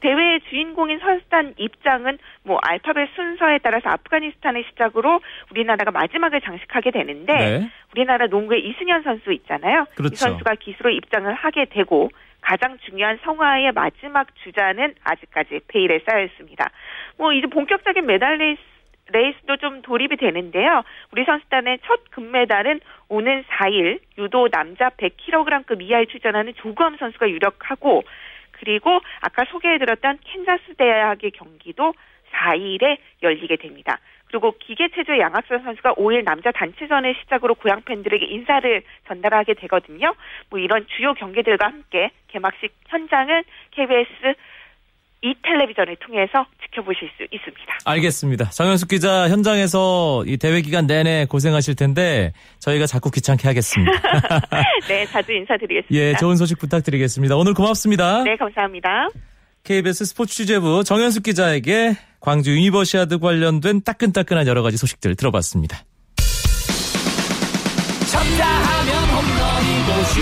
대회의 0.00 0.40
주인공인 0.48 0.98
선수단 0.98 1.54
입장은 1.56 2.18
뭐 2.42 2.58
알파벳 2.62 3.10
순서에 3.14 3.58
따라서 3.62 3.88
아프가니스탄을 3.90 4.64
시작으로 4.70 5.20
우리나라가 5.50 5.90
마지막을 5.90 6.40
장식하게 6.40 6.90
되는데 6.90 7.32
네. 7.32 7.70
우리나라 7.92 8.26
농구의 8.26 8.66
이승현 8.66 9.02
선수 9.02 9.32
있잖아요. 9.32 9.86
그렇죠. 9.94 10.12
이 10.12 10.16
선수가 10.16 10.54
기수로 10.56 10.90
입장을 10.90 11.32
하게 11.32 11.66
되고 11.66 12.10
가장 12.40 12.78
중요한 12.78 13.18
성화의 13.22 13.72
마지막 13.72 14.26
주자는 14.42 14.94
아직까지 15.02 15.60
베일에 15.68 16.00
싸여 16.06 16.24
있습니다. 16.24 16.70
뭐 17.18 17.32
이제 17.32 17.46
본격적인 17.46 18.06
메달 18.06 18.38
레이스 18.38 18.60
레이스도 19.12 19.56
좀 19.56 19.82
돌입이 19.82 20.16
되는데요. 20.16 20.82
우리 21.12 21.24
선수단의 21.24 21.80
첫 21.84 22.10
금메달은 22.10 22.80
오는 23.08 23.42
4일 23.44 23.98
유도 24.18 24.48
남자 24.48 24.90
100kg급 24.90 25.82
이하에 25.82 26.06
출전하는 26.06 26.54
조구함 26.54 26.96
선수가 26.96 27.28
유력하고 27.28 28.04
그리고 28.52 29.00
아까 29.20 29.44
소개해드렸던 29.46 30.18
캔자스 30.22 30.74
대학의 30.76 31.32
경기도 31.32 31.92
4일에 32.32 32.98
열리게 33.22 33.56
됩니다. 33.56 33.98
그리고 34.30 34.54
기계 34.58 34.88
체조 34.94 35.18
양학선 35.18 35.62
선수가 35.62 35.94
5일 35.94 36.24
남자 36.24 36.50
단체전을 36.52 37.14
시작으로 37.22 37.54
고향 37.56 37.82
팬들에게 37.82 38.24
인사를 38.24 38.82
전달하게 39.08 39.54
되거든요. 39.54 40.14
뭐 40.48 40.58
이런 40.58 40.86
주요 40.96 41.14
경기들과 41.14 41.66
함께 41.66 42.10
개막식 42.28 42.72
현장은 42.88 43.42
KBS 43.72 44.34
이 45.22 45.34
텔레비전을 45.42 45.96
통해서 45.96 46.46
지켜보실 46.62 47.10
수 47.16 47.24
있습니다. 47.24 47.78
알겠습니다. 47.84 48.46
정현숙 48.46 48.88
기자 48.88 49.28
현장에서 49.28 50.24
이 50.26 50.38
대회 50.38 50.62
기간 50.62 50.86
내내 50.86 51.26
고생하실 51.26 51.76
텐데 51.76 52.32
저희가 52.58 52.86
자꾸 52.86 53.10
귀찮게 53.10 53.46
하겠습니다. 53.48 53.92
네, 54.88 55.04
자주 55.06 55.32
인사드리겠습니다. 55.32 55.94
예, 55.94 56.14
좋은 56.14 56.36
소식 56.36 56.58
부탁드리겠습니다. 56.58 57.36
오늘 57.36 57.52
고맙습니다. 57.52 58.22
네, 58.22 58.36
감사합니다. 58.36 59.08
KBS 59.64 60.04
스포츠 60.06 60.34
취재부 60.34 60.84
정현숙 60.84 61.22
기자에게 61.22 61.96
광주 62.20 62.50
유니버시아드 62.50 63.18
관련된 63.18 63.82
따끈따끈한 63.82 64.46
여러 64.46 64.62
가지 64.62 64.76
소식들 64.76 65.14
들어봤습니다. 65.16 65.84
쳤다 68.10 68.46
하면 68.46 69.04
홈런이고 69.10 70.04
슛 70.04 70.20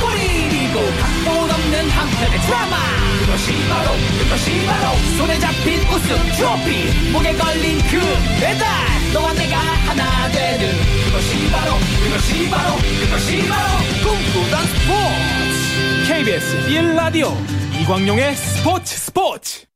골이고 0.00 0.80
각본 1.00 1.50
없는 1.50 1.88
한편의 1.90 2.40
드라마. 2.46 2.76
그것이 3.20 3.52
바로 3.68 3.90
그것이 4.22 4.66
바로 4.66 4.96
손에 5.18 5.38
잡힌 5.38 5.80
우승 5.80 6.16
트로피. 6.36 7.10
목에 7.12 7.34
걸린 7.34 7.78
그 7.90 7.98
배달 8.40 8.68
너와 9.12 9.32
내가 9.34 9.56
하나 9.58 10.28
되는. 10.30 10.72
그것이 11.06 11.50
바로 11.50 11.74
그것이 12.04 12.50
바로 12.50 12.76
그것이 13.00 13.48
바로 13.48 13.78
꿈꾸던 14.02 14.66
스포츠. 14.66 15.52
KBS 16.08 16.68
1라디오 16.68 17.34
이광용의 17.82 18.36
스포츠 18.36 18.96
스포츠 18.96 19.66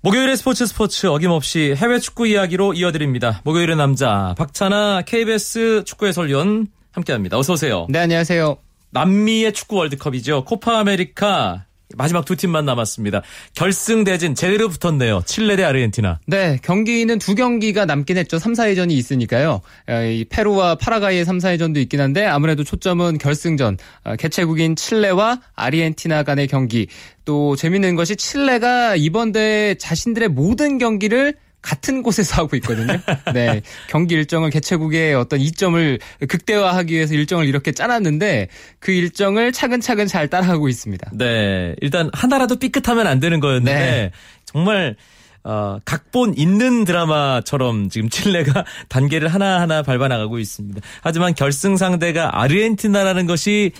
목요일의 0.00 0.38
스포츠 0.38 0.64
스포츠 0.64 1.06
어김없이 1.06 1.74
해외 1.76 1.98
축구 1.98 2.26
이야기로 2.26 2.72
이어드립니다. 2.72 3.42
목요일의 3.44 3.76
남자 3.76 4.34
박찬아 4.38 5.02
KBS 5.02 5.84
축구 5.84 6.06
해설위원 6.06 6.68
함께합니다. 6.92 7.36
어서 7.36 7.52
오세요. 7.54 7.86
네 7.90 7.98
안녕하세요. 7.98 8.56
남미의 8.90 9.52
축구 9.52 9.76
월드컵이죠. 9.76 10.44
코파 10.44 10.78
아메리카 10.78 11.66
마지막 11.96 12.24
두 12.24 12.36
팀만 12.36 12.64
남았습니다. 12.64 13.22
결승 13.54 14.04
대진 14.04 14.34
제대로 14.34 14.68
붙었네요. 14.68 15.22
칠레 15.26 15.56
대 15.56 15.64
아르헨티나. 15.64 16.20
네, 16.26 16.58
경기는 16.62 17.18
두 17.18 17.34
경기가 17.34 17.84
남긴 17.84 18.16
했죠. 18.16 18.38
3, 18.38 18.54
4위전이 18.54 18.92
있으니까요. 18.92 19.60
어, 19.88 20.02
이 20.02 20.24
페루와 20.28 20.76
파라과이의 20.76 21.24
3, 21.24 21.38
4위전도 21.38 21.76
있긴 21.78 22.00
한데 22.00 22.24
아무래도 22.24 22.64
초점은 22.64 23.18
결승전 23.18 23.78
어, 24.04 24.16
개최국인 24.16 24.76
칠레와 24.76 25.40
아르헨티나 25.54 26.22
간의 26.22 26.48
경기. 26.48 26.88
또 27.24 27.56
재밌는 27.56 27.94
것이 27.94 28.16
칠레가 28.16 28.96
이번 28.96 29.32
대회 29.32 29.74
자신들의 29.74 30.28
모든 30.28 30.78
경기를 30.78 31.34
같은 31.64 32.02
곳에서 32.02 32.42
하고 32.42 32.56
있거든요. 32.56 32.98
네. 33.32 33.62
경기 33.88 34.14
일정을 34.14 34.50
개최국의 34.50 35.14
어떤 35.14 35.40
이점을 35.40 35.98
극대화하기 36.28 36.94
위해서 36.94 37.14
일정을 37.14 37.46
이렇게 37.46 37.72
짜놨는데 37.72 38.48
그 38.78 38.92
일정을 38.92 39.50
차근차근 39.52 40.06
잘 40.06 40.28
따라가고 40.28 40.68
있습니다. 40.68 41.10
네. 41.14 41.74
일단 41.80 42.10
하나라도 42.12 42.56
삐끗하면 42.56 43.06
안 43.06 43.18
되는 43.18 43.40
거였는데 43.40 43.74
네. 43.74 44.10
정말 44.44 44.96
어, 45.42 45.78
각본 45.84 46.34
있는 46.36 46.84
드라마처럼 46.84 47.88
지금 47.90 48.08
칠레가 48.08 48.64
단계를 48.88 49.28
하나하나 49.28 49.82
밟아나가고 49.82 50.38
있습니다. 50.38 50.80
하지만 51.02 51.34
결승 51.34 51.76
상대가 51.76 52.42
아르헨티나라는 52.42 53.26
것이 53.26 53.72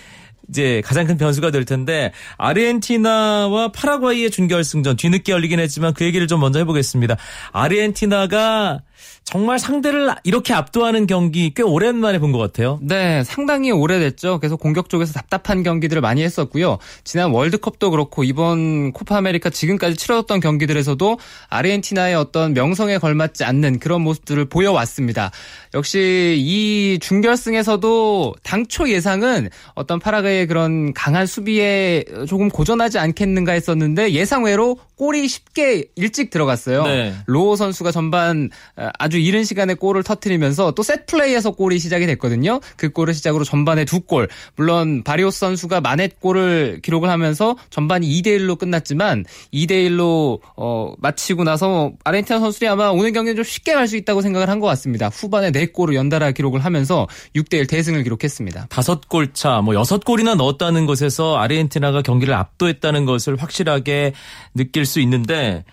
이제 0.49 0.83
가장 0.85 1.07
큰 1.07 1.17
변수가 1.17 1.51
될 1.51 1.65
텐데 1.65 2.13
아르헨티나와 2.39 3.73
파라과이의 3.73 4.31
준결승전 4.31 4.97
뒤늦게 4.97 5.33
열리긴 5.33 5.61
했지만 5.61 5.95
그 5.95 6.05
얘기를 6.05 6.27
좀 6.27 6.41
먼저 6.41 6.59
해보겠습니다. 6.59 7.17
아르헨티나가 7.53 8.81
정말 9.25 9.59
상대를 9.59 10.15
이렇게 10.25 10.53
압도하는 10.53 11.07
경기 11.07 11.53
꽤 11.55 11.63
오랜만에 11.63 12.19
본 12.19 12.35
것 12.35 12.39
같아요. 12.39 12.79
네, 12.83 13.23
상당히 13.25 13.71
오래됐죠. 13.71 14.41
계속 14.41 14.59
공격 14.59 14.89
쪽에서 14.89 15.13
답답한 15.13 15.63
경기들을 15.63 16.03
많이 16.03 16.23
했었고요. 16.23 16.79
지난 17.05 17.31
월드컵도 17.31 17.91
그렇고 17.91 18.25
이번 18.25 18.93
코파 18.93 19.19
아메리카 19.19 19.51
지금까지 19.51 19.97
치러졌던 19.97 20.41
경기들에서도 20.41 21.19
아르헨티나의 21.49 22.17
어떤 22.17 22.55
명성에 22.55 22.99
걸맞지 22.99 23.45
않는 23.45 23.79
그런 23.79 24.03
모습들을 24.03 24.45
보여왔습니다. 24.47 25.31
역시 25.75 26.35
이 26.39 26.99
준결승에서도 27.01 28.35
당초 28.43 28.89
예상은 28.91 29.49
어떤 29.75 29.99
파라과이의 30.01 30.47
그런 30.49 30.93
강한 30.93 31.27
수비에 31.27 32.05
조금 32.29 32.49
고전하지 32.49 32.99
않겠는가 32.99 33.53
했었는데 33.53 34.13
예상외로 34.13 34.77
골이 34.97 35.27
쉽게 35.29 35.85
일찍 35.97 36.31
들어갔어요. 36.31 36.85
네. 36.85 37.15
로호 37.27 37.57
선수가 37.57 37.91
전반 37.91 38.51
아주 38.99 39.19
이른 39.19 39.45
시간에 39.45 39.75
골을 39.75 40.03
터트리면서 40.03 40.73
또셋 40.73 41.07
플레이에서 41.07 41.53
골이 41.53 41.79
시작이 41.79 42.07
됐거든요. 42.07 42.61
그 42.77 42.91
골을 42.91 43.15
시작으로 43.15 43.45
전반에 43.45 43.85
두 43.85 44.01
골. 44.01 44.29
물론 44.57 45.03
바리오스 45.05 45.39
선수가 45.39 45.81
마넷 45.81 46.19
골을 46.21 46.81
기록을 46.83 47.11
하면서 47.11 47.57
전반이 47.71 48.09
2대 48.09 48.39
1로 48.39 48.59
끝났지만 48.59 49.25
2대 49.53 49.71
1로 49.89 50.41
어, 50.57 50.95
마치고 50.99 51.45
나서 51.45 51.93
아르헨티나 52.05 52.41
선수들이 52.41 52.69
아마 52.69 52.89
오늘 52.89 53.13
경기는 53.13 53.37
좀 53.37 53.45
쉽게 53.45 53.73
갈 53.75 53.85
수 53.85 53.97
있다고 53.97 54.23
생각을 54.23 54.49
한 54.49 54.61
것 54.61 54.67
같습니다. 54.69 55.09
후반에 55.09 55.51
4골을 55.51 55.95
연달아 55.95 56.33
기록을 56.33 56.65
하면서 56.65 57.07
6대 57.37 57.55
1 57.59 57.67
대승을 57.67 58.03
기록했습니다. 58.03 58.69
다섯 58.71 59.09
골 59.09 59.33
차, 59.35 59.61
뭐 59.61 59.75
여섯 59.75 60.05
골이나 60.05 60.35
넣었다는 60.37 60.87
것에서 60.87 61.37
아르헨티나가 61.37 62.01
경기를 62.03 62.33
압도했다는 62.35 63.05
것을 63.05 63.37
확실하게 63.37 64.15
느낄 64.55 64.87
수 64.87 65.01
있는데 65.01 65.65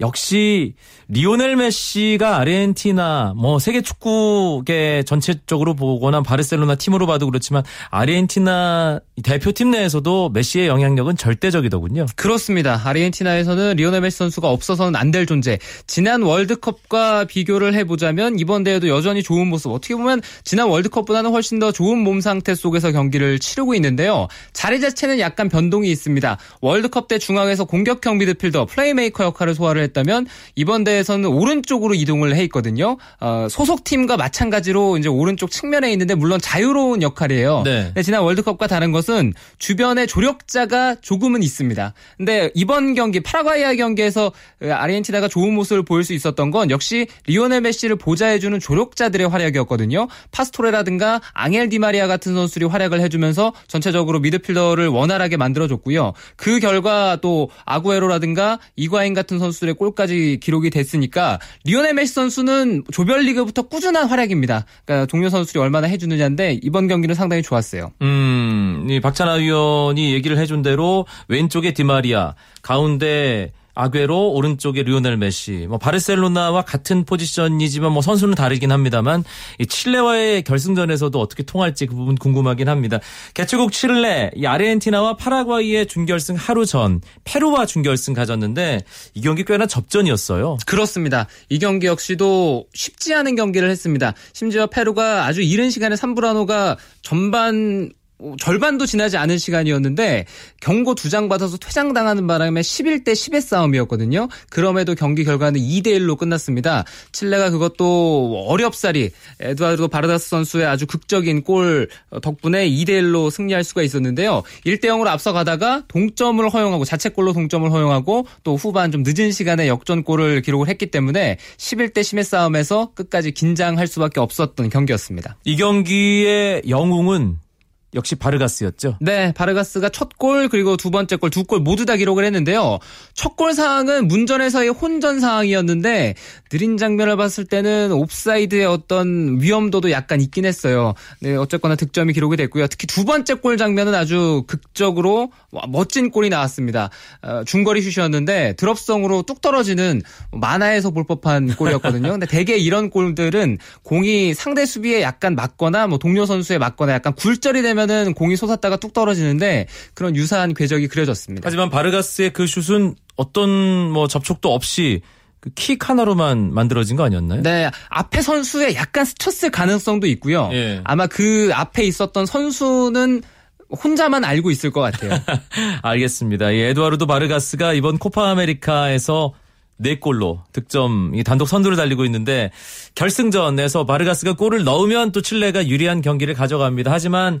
역시 0.00 0.74
리오넬 1.08 1.56
메시가 1.56 2.36
아르헨티나 2.38 3.34
뭐 3.36 3.58
세계 3.60 3.80
축구계 3.80 5.04
전체적으로 5.06 5.74
보거나 5.74 6.22
바르셀로나 6.22 6.74
팀으로 6.74 7.06
봐도 7.06 7.26
그렇지만 7.26 7.62
아르헨티나 7.90 9.00
대표팀 9.22 9.70
내에서도 9.70 10.30
메시의 10.30 10.66
영향력은 10.66 11.16
절대적이더군요. 11.16 12.06
그렇습니다. 12.16 12.80
아르헨티나에서는 12.84 13.76
리오넬 13.76 14.00
메시 14.00 14.18
선수가 14.18 14.48
없어서는 14.50 14.96
안 14.96 15.06
될 15.12 15.24
존재. 15.24 15.58
지난 15.86 16.22
월드컵과 16.22 17.24
비교를 17.26 17.72
해보자면 17.74 18.40
이번 18.40 18.64
대회도 18.64 18.88
여전히 18.88 19.22
좋은 19.22 19.46
모습. 19.46 19.70
어떻게 19.70 19.94
보면 19.94 20.20
지난 20.42 20.68
월드컵보다는 20.68 21.30
훨씬 21.30 21.60
더 21.60 21.70
좋은 21.70 21.98
몸 21.98 22.20
상태 22.20 22.54
속에서 22.56 22.90
경기를 22.90 23.38
치르고 23.38 23.74
있는데요. 23.76 24.26
자리 24.52 24.80
자체는 24.80 25.20
약간 25.20 25.48
변동이 25.48 25.88
있습니다. 25.90 26.36
월드컵 26.60 27.06
때 27.06 27.18
중앙에서 27.18 27.64
공격형 27.64 28.18
미드필더 28.18 28.66
플레이메이커 28.66 29.24
역할을 29.24 29.54
소화를 29.54 29.82
했다면 29.82 30.26
이번 30.56 30.82
대회 30.82 30.95
에서는 30.96 31.28
오른쪽으로 31.28 31.94
이동을 31.94 32.34
해 32.34 32.42
있거든요. 32.44 32.96
어, 33.20 33.46
소속팀과 33.50 34.16
마찬가지로 34.16 34.98
이제 34.98 35.08
오른쪽 35.08 35.50
측면에 35.50 35.92
있는데 35.92 36.14
물론 36.14 36.40
자유로운 36.40 37.02
역할이에요. 37.02 37.62
네. 37.64 37.92
지난 38.02 38.22
월드컵과 38.22 38.66
다른 38.66 38.92
것은 38.92 39.06
것은 39.06 39.32
주변에 39.58 40.06
조력자가 40.06 40.96
조금은 41.00 41.42
있습니다. 41.42 41.94
근데 42.16 42.50
이번 42.54 42.94
경기 42.94 43.20
파라과이와 43.20 43.74
경기에서 43.74 44.32
아르헨티나가 44.60 45.28
좋은 45.28 45.54
모습을 45.54 45.84
보일 45.84 46.04
수 46.04 46.12
있었던 46.12 46.50
건 46.50 46.70
역시 46.70 47.06
리오넬 47.26 47.60
메시를 47.62 47.96
보좌해주는 47.96 48.58
조력자들의 48.58 49.28
활약이었거든요. 49.28 50.08
파스토레라든가 50.32 51.20
앙헬 51.32 51.68
디마리아 51.68 52.06
같은 52.06 52.34
선수들이 52.34 52.66
활약을 52.66 53.00
해주면서 53.00 53.52
전체적으로 53.68 54.20
미드필더를 54.20 54.88
원활하게 54.88 55.36
만들어줬고요. 55.36 56.12
그 56.36 56.58
결과 56.58 57.18
또 57.20 57.50
아구에로라든가 57.64 58.58
이과인 58.76 59.14
같은 59.14 59.38
선수들의 59.38 59.74
골까지 59.74 60.38
기록이 60.42 60.70
됐 60.70 60.85
으니까 60.94 61.38
리오넬 61.64 61.94
메시 61.94 62.12
선수는 62.14 62.84
조별리그부터 62.92 63.62
꾸준한 63.62 64.08
활약입니다. 64.08 64.64
그러니까 64.84 65.06
동료 65.06 65.28
선수들이 65.28 65.60
얼마나 65.60 65.86
해주느냐인데 65.86 66.60
이번 66.62 66.88
경기는 66.88 67.14
상당히 67.14 67.42
좋았어요. 67.42 67.92
음, 68.02 68.86
이 68.90 69.00
박찬하 69.00 69.34
위원이 69.34 70.12
얘기를 70.12 70.38
해준 70.38 70.62
대로 70.62 71.06
왼쪽에 71.28 71.72
디마리아, 71.72 72.34
가운데 72.62 73.52
아구에로 73.76 74.30
오른쪽에 74.32 74.82
리오넬 74.82 75.18
메시. 75.18 75.66
뭐 75.68 75.78
바르셀로나와 75.78 76.62
같은 76.62 77.04
포지션이지만 77.04 77.92
뭐 77.92 78.02
선수는 78.02 78.34
다르긴 78.34 78.72
합니다만 78.72 79.22
이 79.60 79.66
칠레와의 79.66 80.42
결승전에서도 80.42 81.20
어떻게 81.20 81.42
통할지 81.42 81.86
그 81.86 81.94
부분 81.94 82.16
궁금하긴 82.16 82.68
합니다. 82.68 82.98
개최국 83.34 83.70
칠레, 83.72 84.32
이 84.34 84.46
아르헨티나와 84.46 85.16
파라과이의 85.16 85.86
준결승 85.86 86.36
하루 86.36 86.64
전 86.64 87.00
페루와 87.24 87.66
준결승 87.66 88.14
가졌는데 88.14 88.82
이 89.14 89.20
경기 89.20 89.44
꽤나 89.44 89.66
접전이었어요. 89.66 90.56
그렇습니다. 90.66 91.26
이 91.50 91.58
경기 91.58 91.86
역시도 91.86 92.66
쉽지 92.72 93.14
않은 93.14 93.36
경기를 93.36 93.68
했습니다. 93.68 94.14
심지어 94.32 94.66
페루가 94.66 95.26
아주 95.26 95.42
이른 95.42 95.68
시간에 95.68 95.96
삼브라노가 95.96 96.78
전반 97.02 97.90
어, 97.92 98.05
절반도 98.38 98.86
지나지 98.86 99.16
않은 99.16 99.38
시간이었는데 99.38 100.26
경고 100.60 100.94
두 100.94 101.06
장 101.06 101.28
받아서 101.28 101.56
퇴장당하는 101.56 102.26
바람에 102.26 102.60
11대 102.60 103.12
10의 103.12 103.40
싸움이었거든요. 103.40 104.28
그럼에도 104.50 104.94
경기 104.94 105.22
결과는 105.24 105.60
2대 105.60 105.86
1로 105.98 106.18
끝났습니다. 106.18 106.84
칠레가 107.12 107.50
그것도 107.50 108.46
어렵사리 108.48 109.10
에드와르도 109.38 109.86
바르다스 109.88 110.28
선수의 110.28 110.66
아주 110.66 110.86
극적인 110.86 111.42
골 111.42 111.88
덕분에 112.22 112.68
2대 112.68 112.90
1로 112.90 113.30
승리할 113.30 113.62
수가 113.62 113.82
있었는데요. 113.82 114.42
1대 114.64 114.86
0으로 114.86 115.06
앞서가다가 115.06 115.84
동점을 115.86 116.48
허용하고 116.48 116.84
자책골로 116.84 117.32
동점을 117.32 117.70
허용하고 117.70 118.26
또 118.42 118.56
후반 118.56 118.90
좀 118.90 119.04
늦은 119.06 119.30
시간에 119.30 119.68
역전골을 119.68 120.42
기록을 120.42 120.68
했기 120.68 120.86
때문에 120.86 121.38
11대 121.58 122.00
10의 122.00 122.24
싸움에서 122.24 122.90
끝까지 122.94 123.30
긴장할 123.30 123.86
수밖에 123.86 124.18
없었던 124.20 124.68
경기였습니다. 124.70 125.36
이 125.44 125.56
경기의 125.56 126.62
영웅은 126.68 127.45
역시 127.94 128.14
바르가스였죠. 128.14 128.98
네, 129.00 129.32
바르가스가 129.32 129.88
첫 129.90 130.06
골 130.18 130.48
그리고 130.48 130.76
두 130.76 130.90
번째 130.90 131.16
골 131.16 131.30
두 131.30 131.44
골 131.44 131.60
모두 131.60 131.84
다 131.86 131.96
기록을 131.96 132.24
했는데요. 132.24 132.78
첫 133.14 133.36
골 133.36 133.52
상황은 133.54 134.08
문전에서의 134.08 134.70
혼전 134.70 135.20
상황이었는데 135.20 136.14
느린 136.50 136.76
장면을 136.78 137.16
봤을 137.16 137.44
때는 137.44 137.92
옵사이드의 137.92 138.64
어떤 138.66 139.40
위험도도 139.40 139.90
약간 139.90 140.20
있긴 140.20 140.44
했어요. 140.46 140.94
네, 141.20 141.36
어쨌거나 141.36 141.76
득점이 141.76 142.12
기록이 142.12 142.36
됐고요. 142.36 142.66
특히 142.66 142.86
두 142.86 143.04
번째 143.04 143.34
골 143.34 143.56
장면은 143.58 143.94
아주 143.94 144.44
극적으로 144.46 145.30
멋진 145.68 146.10
골이 146.10 146.28
나왔습니다. 146.28 146.90
어, 147.22 147.42
중거리 147.46 147.82
슛이었는데 147.82 148.54
드롭성으로 148.54 149.22
뚝 149.22 149.40
떨어지는 149.40 150.02
만화에서 150.32 150.90
볼 150.90 151.04
법한 151.06 151.56
골이었거든요. 151.56 152.10
근데 152.10 152.26
대개 152.26 152.56
이런 152.56 152.90
골들은 152.90 153.58
공이 153.82 154.34
상대 154.34 154.64
수비에 154.66 155.02
약간 155.02 155.34
맞거나 155.34 155.86
뭐 155.86 155.98
동료 155.98 156.26
선수에 156.26 156.58
맞거나 156.58 156.92
약간 156.92 157.14
굴절이 157.14 157.62
되면 157.62 157.75
하면은 157.76 158.14
공이 158.14 158.36
솟았다가 158.36 158.76
뚝 158.76 158.92
떨어지는데 158.92 159.66
그런 159.94 160.16
유사한 160.16 160.54
궤적이 160.54 160.88
그려졌습니다. 160.88 161.46
하지만 161.46 161.70
바르가스의 161.70 162.32
그 162.32 162.46
슛은 162.46 162.94
어떤 163.16 163.50
뭐 163.90 164.08
접촉도 164.08 164.52
없이 164.52 165.02
그킥 165.40 165.88
하나로만 165.88 166.52
만들어진 166.52 166.96
거 166.96 167.04
아니었나요? 167.04 167.42
네, 167.42 167.70
앞에 167.88 168.22
선수에 168.22 168.74
약간 168.74 169.04
스쳤을 169.04 169.50
가능성도 169.50 170.06
있고요. 170.08 170.48
예. 170.52 170.80
아마 170.84 171.06
그 171.06 171.50
앞에 171.52 171.84
있었던 171.84 172.26
선수는 172.26 173.22
혼자만 173.70 174.24
알고 174.24 174.50
있을 174.50 174.70
것 174.70 174.80
같아요. 174.80 175.20
알겠습니다. 175.82 176.50
이 176.52 176.60
에드와르도 176.60 177.06
바르가스가 177.06 177.74
이번 177.74 177.98
코파 177.98 178.30
아메리카에서 178.30 179.34
4골로 179.82 180.42
득점 180.52 181.12
단독 181.24 181.46
선두를 181.48 181.76
달리고 181.76 182.04
있는데 182.06 182.50
결승전에서 182.94 183.84
바르가스가 183.86 184.32
골을 184.34 184.64
넣으면 184.64 185.12
또 185.12 185.20
칠레가 185.20 185.68
유리한 185.68 186.00
경기를 186.00 186.34
가져갑니다. 186.34 186.90
하지만 186.90 187.40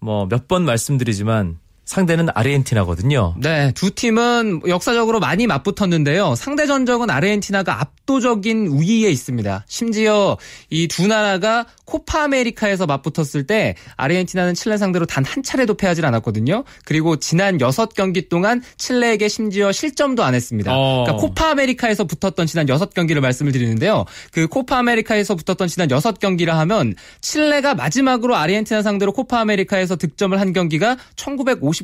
뭐 0.00 0.26
몇 0.26 0.48
번 0.48 0.64
말씀드리지만 0.64 1.58
상대는 1.86 2.28
아르헨티나거든요. 2.34 3.34
네, 3.38 3.72
두 3.74 3.92
팀은 3.92 4.62
역사적으로 4.66 5.20
많이 5.20 5.46
맞붙었는데요. 5.46 6.34
상대 6.34 6.66
전적은 6.66 7.10
아르헨티나가 7.10 7.80
압도적인 7.80 8.66
우위에 8.66 9.08
있습니다. 9.10 9.64
심지어 9.68 10.36
이 10.70 10.88
두 10.88 11.06
나라가 11.06 11.66
코파 11.84 12.22
아메리카에서 12.24 12.86
맞붙었을 12.86 13.46
때 13.46 13.76
아르헨티나는 13.96 14.54
칠레 14.54 14.76
상대로 14.78 15.04
단 15.06 15.26
한 15.26 15.42
차례도 15.42 15.74
패하지 15.74 16.02
않았거든요. 16.04 16.62
그리고 16.84 17.16
지난 17.16 17.58
6경기 17.58 18.28
동안 18.28 18.62
칠레에게 18.78 19.28
심지어 19.28 19.72
실점도 19.72 20.22
안 20.22 20.34
했습니다. 20.34 20.70
어. 20.72 21.02
그러니까 21.04 21.20
코파 21.26 21.50
아메리카에서 21.50 22.04
붙었던 22.04 22.46
지난 22.46 22.66
6경기를 22.66 23.20
말씀을 23.20 23.50
드리는데요. 23.52 24.04
그 24.32 24.46
코파 24.46 24.78
아메리카에서 24.78 25.34
붙었던 25.34 25.66
지난 25.68 25.88
6경기라 25.88 26.48
하면 26.50 26.94
칠레가 27.20 27.74
마지막으로 27.74 28.36
아르헨티나 28.36 28.82
상대로 28.82 29.12
코파 29.12 29.40
아메리카에서 29.40 29.96
득점을 29.96 30.38
한 30.40 30.52
경기가 30.52 30.96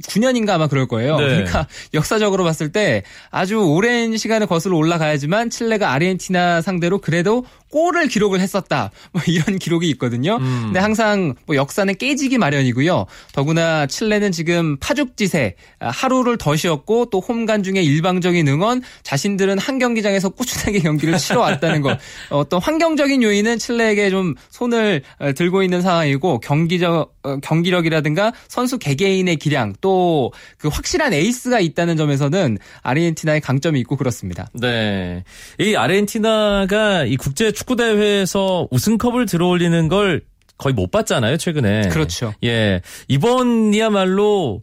1959년인가 0.01 0.51
아마 0.51 0.67
그럴 0.67 0.87
거예요. 0.87 1.17
네. 1.17 1.27
그러니까 1.27 1.67
역사적으로 1.95 2.45
봤을 2.45 2.73
때 2.73 3.03
아주 3.31 3.59
오랜 3.59 4.17
시간을 4.17 4.47
거슬러 4.47 4.77
올라가야지만 4.77 5.51
칠레가 5.51 5.93
아르헨티나 5.93 6.63
상대로 6.63 6.99
그래도 6.99 7.45
골을 7.73 8.07
기록을 8.07 8.41
했었다. 8.41 8.93
뭐 9.13 9.21
이런 9.27 9.59
기록이 9.59 9.89
있거든요. 9.91 10.37
음. 10.37 10.63
근데 10.67 10.79
항상 10.79 11.35
뭐 11.47 11.57
역사는 11.57 11.97
깨지기 11.97 12.39
마련이고요. 12.39 13.07
더구나 13.33 13.87
칠레는 13.87 14.31
지금 14.31 14.77
파죽지세 14.77 15.57
하루를 15.81 16.39
더 16.39 16.55
쉬었고 16.55 17.07
또 17.07 17.19
홈간 17.19 17.65
중에 17.65 17.83
일방적인 17.83 18.47
응원 18.47 18.83
자신들은 19.03 19.59
한 19.59 19.79
경기장에서 19.81 20.29
꾸준하게 20.29 20.79
경기를 20.81 21.19
치러 21.19 21.41
왔다는 21.41 21.81
것. 21.83 21.99
어떤 22.31 22.61
환경적인 22.61 23.23
요인은 23.23 23.59
칠레에게 23.59 24.11
좀 24.11 24.35
손을 24.51 25.03
어, 25.19 25.33
들고 25.33 25.65
있는 25.65 25.83
상황이고 25.83 26.39
경기적 26.39 27.15
어, 27.25 27.37
경기력이라든가 27.39 28.33
선수 28.49 28.79
개개인의 28.79 29.37
기량 29.37 29.73
또 29.81 30.31
그 30.59 30.69
확실한 30.69 31.13
에이스가 31.13 31.61
있다는 31.61 31.97
점에서는 31.97 32.59
아르헨티나의 32.83 33.41
강점이 33.41 33.81
있고 33.81 33.97
그렇습니다. 33.97 34.49
네. 34.55 35.25
이 35.59 35.75
아르헨티나가 35.75 37.05
이 37.05 37.17
국제 37.17 37.51
축구 37.63 37.77
대회에서 37.77 38.67
우승컵을 38.73 39.27
들어올리는 39.27 39.89
걸 39.89 40.23
거의 40.59 40.75
못 40.75 40.91
봤잖아요, 40.91 41.37
최근에. 41.37 41.89
그렇죠. 41.91 42.35
예. 42.43 42.81
이번이야말로 43.07 44.63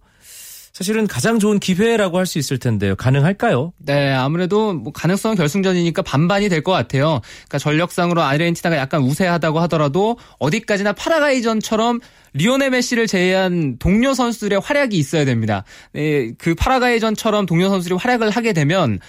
사실은 0.74 1.08
가장 1.08 1.40
좋은 1.40 1.60
기회라고 1.60 2.18
할 2.18 2.26
수 2.26 2.40
있을 2.40 2.58
텐데요. 2.58 2.96
가능할까요? 2.96 3.74
네, 3.80 4.14
아무래도 4.14 4.74
뭐 4.74 4.94
가능성 4.94 5.36
결승전이니까 5.36 6.02
반반이 6.04 6.48
될 6.50 6.62
것 6.62 6.72
같아요. 6.74 7.22
그러니까 7.48 7.58
전력상으로 7.58 8.22
아르헨티나가 8.22 8.78
약간 8.78 9.02
우세하다고 9.02 9.60
하더라도 9.62 10.18
어디까지나 10.40 10.94
파라가이전처럼 10.94 12.00
리오네 12.34 12.70
메시를 12.70 13.08
제외한 13.08 13.78
동료 13.80 14.14
선수들의 14.14 14.60
활약이 14.60 14.98
있어야 14.98 15.26
됩니다. 15.26 15.64
네, 15.94 16.32
그 16.38 16.54
파라가이전처럼 16.56 17.46
동료 17.46 17.70
선수들이 17.70 17.96
활약을 17.98 18.30
하게 18.30 18.54
되면 18.54 19.00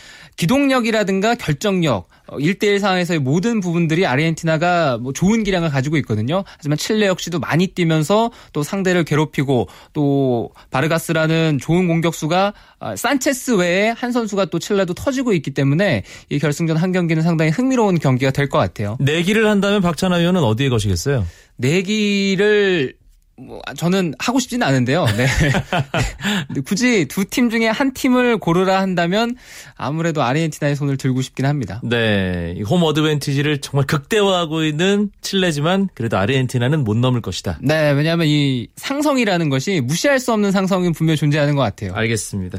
기동력이라든가 0.40 1.35
결정력, 1.35 2.09
1대1 2.29 2.76
어, 2.76 2.79
상황에서의 2.79 3.20
모든 3.20 3.61
부분들이 3.61 4.07
아르헨티나가 4.07 4.96
뭐 4.96 5.12
좋은 5.12 5.44
기량을 5.44 5.68
가지고 5.68 5.98
있거든요. 5.98 6.44
하지만 6.57 6.79
칠레 6.79 7.09
역시도 7.09 7.40
많이 7.40 7.66
뛰면서 7.66 8.31
또 8.55 8.62
상대를 8.62 9.05
괴롭히고 9.05 9.68
또 9.92 10.50
바르가스라는 10.70 11.59
좋은 11.61 11.87
공격수가 11.88 12.55
아, 12.79 12.96
산체스 12.96 13.57
외에 13.57 13.90
한 13.90 14.12
선수가 14.12 14.46
또 14.46 14.59
칠레도 14.59 14.94
터지고 14.94 15.35
있기 15.35 15.50
때문에 15.50 16.05
이 16.31 16.38
결승전 16.38 16.79
한 16.79 16.90
경기는 16.92 17.22
상당히 17.22 17.50
흥미로운 17.50 17.98
경기가 17.98 18.31
될 18.31 18.48
것 18.48 18.57
같아요. 18.57 18.96
내기를 18.98 19.46
한다면 19.46 19.83
박찬하 19.83 20.18
의원은 20.20 20.42
어디에 20.42 20.70
거시겠어요? 20.70 21.26
내기를 21.57 22.94
뭐 23.40 23.61
저는 23.76 24.14
하고 24.18 24.38
싶지는 24.38 24.66
않은데요. 24.66 25.07
네. 25.16 25.26
굳이 26.66 27.07
두 27.09 27.24
팀 27.31 27.48
중에 27.48 27.68
한 27.68 27.92
팀을 27.94 28.38
고르라 28.38 28.81
한다면 28.81 29.37
아무래도 29.76 30.22
아르헨티나의 30.22 30.74
손을 30.74 30.96
들고 30.96 31.22
싶긴 31.22 31.46
합니다. 31.46 31.81
네. 31.85 32.61
홈 32.68 32.83
어드밴티지를 32.83 33.61
정말 33.61 33.87
극대화하고 33.87 34.64
있는 34.64 35.11
칠레지만 35.22 35.88
그래도 35.94 36.18
아르헨티나는 36.18 36.83
못 36.83 36.96
넘을 36.96 37.20
것이다. 37.20 37.59
네. 37.62 37.92
왜냐하면 37.92 38.26
이 38.26 38.66
상성이라는 38.76 39.48
것이 39.48 39.81
무시할 39.81 40.18
수 40.18 40.33
없는 40.33 40.50
상성이 40.50 40.90
분명 40.92 41.14
존재하는 41.16 41.55
것 41.55 41.62
같아요. 41.62 41.92
알겠습니다. 41.94 42.59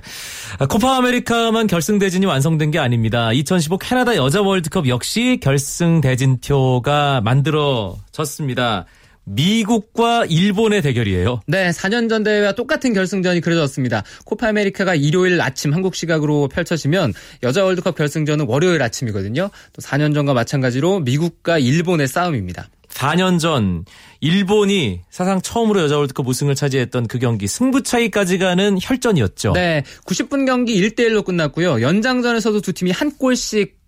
아, 0.59 0.65
코파 0.67 0.97
아메리카만 0.97 1.67
결승 1.67 1.99
대진이 1.99 2.25
완성된 2.25 2.71
게 2.71 2.79
아닙니다. 2.79 3.33
2015 3.33 3.77
캐나다 3.79 4.15
여자 4.15 4.41
월드컵 4.41 4.87
역시 4.87 5.37
결승 5.41 5.99
대진표가 6.01 7.21
만들어졌습니다. 7.21 8.85
미국과 9.23 10.25
일본의 10.25 10.81
대결이에요. 10.81 11.41
네, 11.47 11.69
4년 11.69 12.09
전 12.09 12.23
대회와 12.23 12.53
똑같은 12.53 12.93
결승전이 12.93 13.41
그려졌습니다. 13.41 14.03
코파 14.25 14.49
아메리카가 14.49 14.95
일요일 14.95 15.41
아침 15.41 15.73
한국 15.73 15.95
시각으로 15.95 16.47
펼쳐지면 16.47 17.13
여자 17.43 17.63
월드컵 17.63 17.95
결승전은 17.95 18.45
월요일 18.47 18.81
아침이거든요. 18.81 19.49
또 19.73 19.81
4년 19.81 20.13
전과 20.13 20.33
마찬가지로 20.33 21.01
미국과 21.01 21.59
일본의 21.59 22.07
싸움입니다. 22.07 22.67
4년 22.89 23.39
전 23.39 23.85
일본이 24.19 25.01
사상 25.09 25.41
처음으로 25.41 25.81
여자 25.81 25.97
월드컵 25.97 26.27
우승을 26.27 26.55
차지했던 26.55 27.07
그 27.07 27.19
경기 27.19 27.47
승부차기까지 27.47 28.37
가는 28.37 28.77
혈전이었죠. 28.81 29.53
네, 29.53 29.83
90분 30.05 30.45
경기 30.45 30.79
1대 30.81 30.99
1로 31.07 31.23
끝났고요. 31.23 31.81
연장전에서도 31.81 32.61
두 32.61 32.73
팀이 32.73 32.91
한 32.91 33.11
골씩 33.17 33.80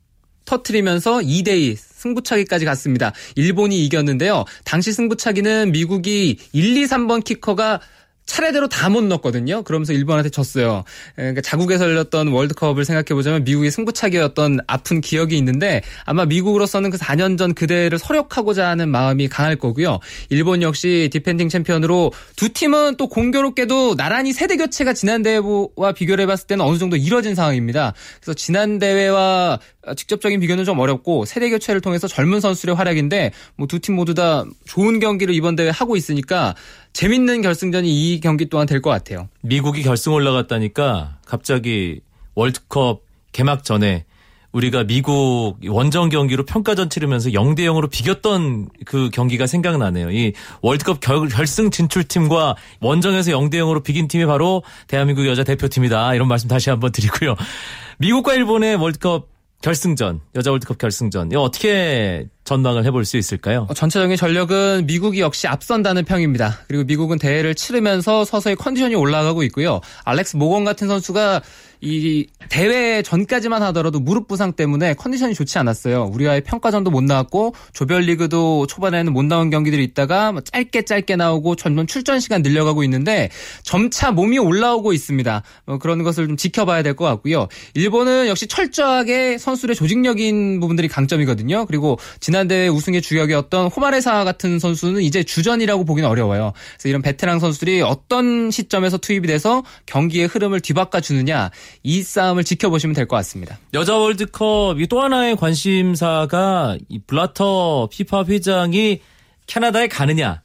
터트리면서 0.45 1.19
2대2 1.19 1.77
승부차기까지 1.77 2.65
갔습니다. 2.65 3.13
일본이 3.35 3.85
이겼는데요. 3.85 4.45
당시 4.65 4.91
승부차기는 4.91 5.71
미국이 5.71 6.37
1, 6.51 6.77
2, 6.77 6.85
3번 6.85 7.23
키커가 7.23 7.79
차례대로 8.25 8.67
다 8.69 8.89
못 8.89 9.03
넣었거든요. 9.03 9.63
그러면서 9.63 9.91
일본한테 9.91 10.29
졌어요. 10.29 10.83
그러니까 11.15 11.41
자국에서 11.41 11.85
열렸던 11.85 12.27
월드컵을 12.27 12.85
생각해보자면 12.85 13.43
미국의 13.43 13.71
승부차기였던 13.71 14.59
아픈 14.67 15.01
기억이 15.01 15.35
있는데 15.37 15.81
아마 16.05 16.25
미국으로서는 16.25 16.89
그 16.91 16.97
4년 16.97 17.37
전 17.37 17.53
그때를 17.53 17.97
설욕하고자 17.97 18.67
하는 18.67 18.89
마음이 18.89 19.29
강할 19.29 19.55
거고요. 19.55 19.99
일본 20.29 20.61
역시 20.61 21.09
디펜딩 21.11 21.49
챔피언으로 21.49 22.11
두 22.35 22.49
팀은 22.53 22.97
또 22.97 23.07
공교롭게도 23.07 23.95
나란히 23.95 24.31
세대 24.31 24.57
교체가 24.57 24.93
지난 24.93 25.23
대회와 25.23 25.93
비교를 25.95 26.21
해봤을 26.23 26.47
때는 26.47 26.63
어느 26.63 26.77
정도 26.77 26.95
이뤄진 26.95 27.33
상황입니다. 27.35 27.93
그래서 28.21 28.33
지난 28.35 28.77
대회와 28.79 29.59
직접적인 29.97 30.39
비교는 30.39 30.63
좀 30.65 30.79
어렵고 30.79 31.25
세대 31.25 31.49
교체를 31.49 31.81
통해서 31.81 32.07
젊은 32.07 32.39
선수들의 32.39 32.75
활약인데 32.75 33.31
뭐 33.55 33.67
두 33.67 33.79
팀 33.79 33.95
모두 33.95 34.13
다 34.13 34.45
좋은 34.65 34.99
경기를 34.99 35.33
이번 35.33 35.55
대회 35.55 35.69
하고 35.69 35.97
있으니까 35.97 36.55
재밌는 36.93 37.41
결승전이 37.41 37.89
이 37.89 38.19
경기 38.19 38.47
또한 38.49 38.67
될 38.67 38.81
것 38.81 38.89
같아요. 38.89 39.27
미국이 39.41 39.81
결승 39.83 40.13
올라갔다니까 40.13 41.17
갑자기 41.25 42.01
월드컵 42.35 43.01
개막 43.31 43.63
전에 43.63 44.05
우리가 44.51 44.83
미국 44.83 45.55
원정 45.67 46.09
경기로 46.09 46.45
평가전 46.45 46.91
치르면서 46.91 47.31
0대 47.31 47.61
0으로 47.61 47.89
비겼던 47.89 48.69
그 48.85 49.09
경기가 49.11 49.47
생각나네요. 49.47 50.11
이 50.11 50.33
월드컵 50.61 50.99
결, 50.99 51.27
결승 51.27 51.71
진출팀과 51.71 52.55
원정에서 52.79 53.31
0대 53.31 53.55
0으로 53.55 53.83
비긴 53.83 54.07
팀이 54.07 54.25
바로 54.27 54.61
대한민국 54.87 55.25
여자 55.25 55.43
대표팀이다. 55.43 56.13
이런 56.13 56.27
말씀 56.27 56.47
다시 56.49 56.69
한번 56.69 56.91
드리고요. 56.91 57.35
미국과 57.97 58.35
일본의 58.35 58.75
월드컵 58.75 59.29
결승전, 59.63 60.19
여자 60.35 60.51
월드컵 60.51 60.77
결승전. 60.77 61.31
이거 61.31 61.41
어떻게 61.41 62.27
전망을 62.43 62.85
해볼 62.85 63.05
수 63.05 63.17
있을까요? 63.17 63.67
어, 63.69 63.73
전체적인 63.73 64.17
전력은 64.17 64.85
미국이 64.85 65.21
역시 65.21 65.47
앞선다는 65.47 66.05
평입니다. 66.05 66.59
그리고 66.67 66.83
미국은 66.83 67.17
대회를 67.19 67.55
치르면서 67.55 68.25
서서히 68.25 68.55
컨디션이 68.55 68.95
올라가고 68.95 69.43
있고요. 69.43 69.79
알렉스 70.03 70.37
모건 70.37 70.63
같은 70.65 70.87
선수가 70.87 71.41
이 71.85 72.27
대회 72.47 73.01
전까지만 73.01 73.61
하더라도 73.63 73.99
무릎 73.99 74.29
부상 74.29 74.53
때문에 74.53 74.93
컨디션이 74.93 75.33
좋지 75.33 75.57
않았어요. 75.57 76.05
우리와의 76.13 76.41
평가전도 76.41 76.91
못 76.91 77.03
나왔고 77.03 77.53
조별리그도 77.73 78.67
초반에는 78.67 79.11
못 79.11 79.25
나온 79.25 79.49
경기들이 79.49 79.83
있다가 79.83 80.31
뭐 80.31 80.41
짧게 80.41 80.83
짧게 80.83 81.17
나오고 81.17 81.55
점점 81.57 81.85
출전 81.85 82.21
시간 82.21 82.41
늘려가고 82.41 82.83
있는데 82.85 83.29
점차 83.63 84.11
몸이 84.11 84.39
올라오고 84.39 84.93
있습니다. 84.93 85.43
뭐 85.65 85.77
그런 85.77 86.03
것을 86.03 86.27
좀 86.27 86.37
지켜봐야 86.37 86.83
될 86.83 86.93
것 86.93 87.05
같고요. 87.05 87.47
일본은 87.73 88.27
역시 88.27 88.45
철저하게 88.47 89.39
선수들의 89.39 89.75
조직력인 89.75 90.59
부분들이 90.59 90.87
강점이거든요. 90.87 91.65
그리고 91.65 91.97
지난 92.33 92.47
대회 92.47 92.67
우승의 92.67 93.03
주역이었던 93.03 93.67
호마레사 93.67 94.23
같은 94.23 94.57
선수는 94.57 95.03
이제 95.03 95.21
주전이라고 95.21 95.85
보기는 95.85 96.09
어려워요. 96.09 96.53
그래서 96.71 96.89
이런 96.89 97.03
베테랑 97.03 97.37
선수들이 97.37 97.83
어떤 97.83 98.49
시점에서 98.49 98.97
투입이 98.97 99.27
돼서 99.27 99.61
경기의 99.85 100.25
흐름을 100.25 100.61
뒤바꿔 100.61 100.99
주느냐 100.99 101.51
이 101.83 102.01
싸움을 102.01 102.43
지켜보시면 102.43 102.95
될 102.95 103.05
것 103.05 103.17
같습니다. 103.17 103.59
여자 103.75 103.95
월드컵 103.97 104.77
또 104.89 105.01
하나의 105.03 105.35
관심사가 105.35 106.75
이 106.89 106.97
블라터 107.05 107.87
피파 107.91 108.23
회장이 108.25 109.01
캐나다에 109.45 109.87
가느냐 109.87 110.41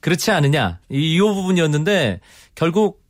그렇지 0.00 0.30
않느냐 0.30 0.80
이, 0.90 1.14
이 1.14 1.18
부분이었는데 1.20 2.20
결국 2.54 3.00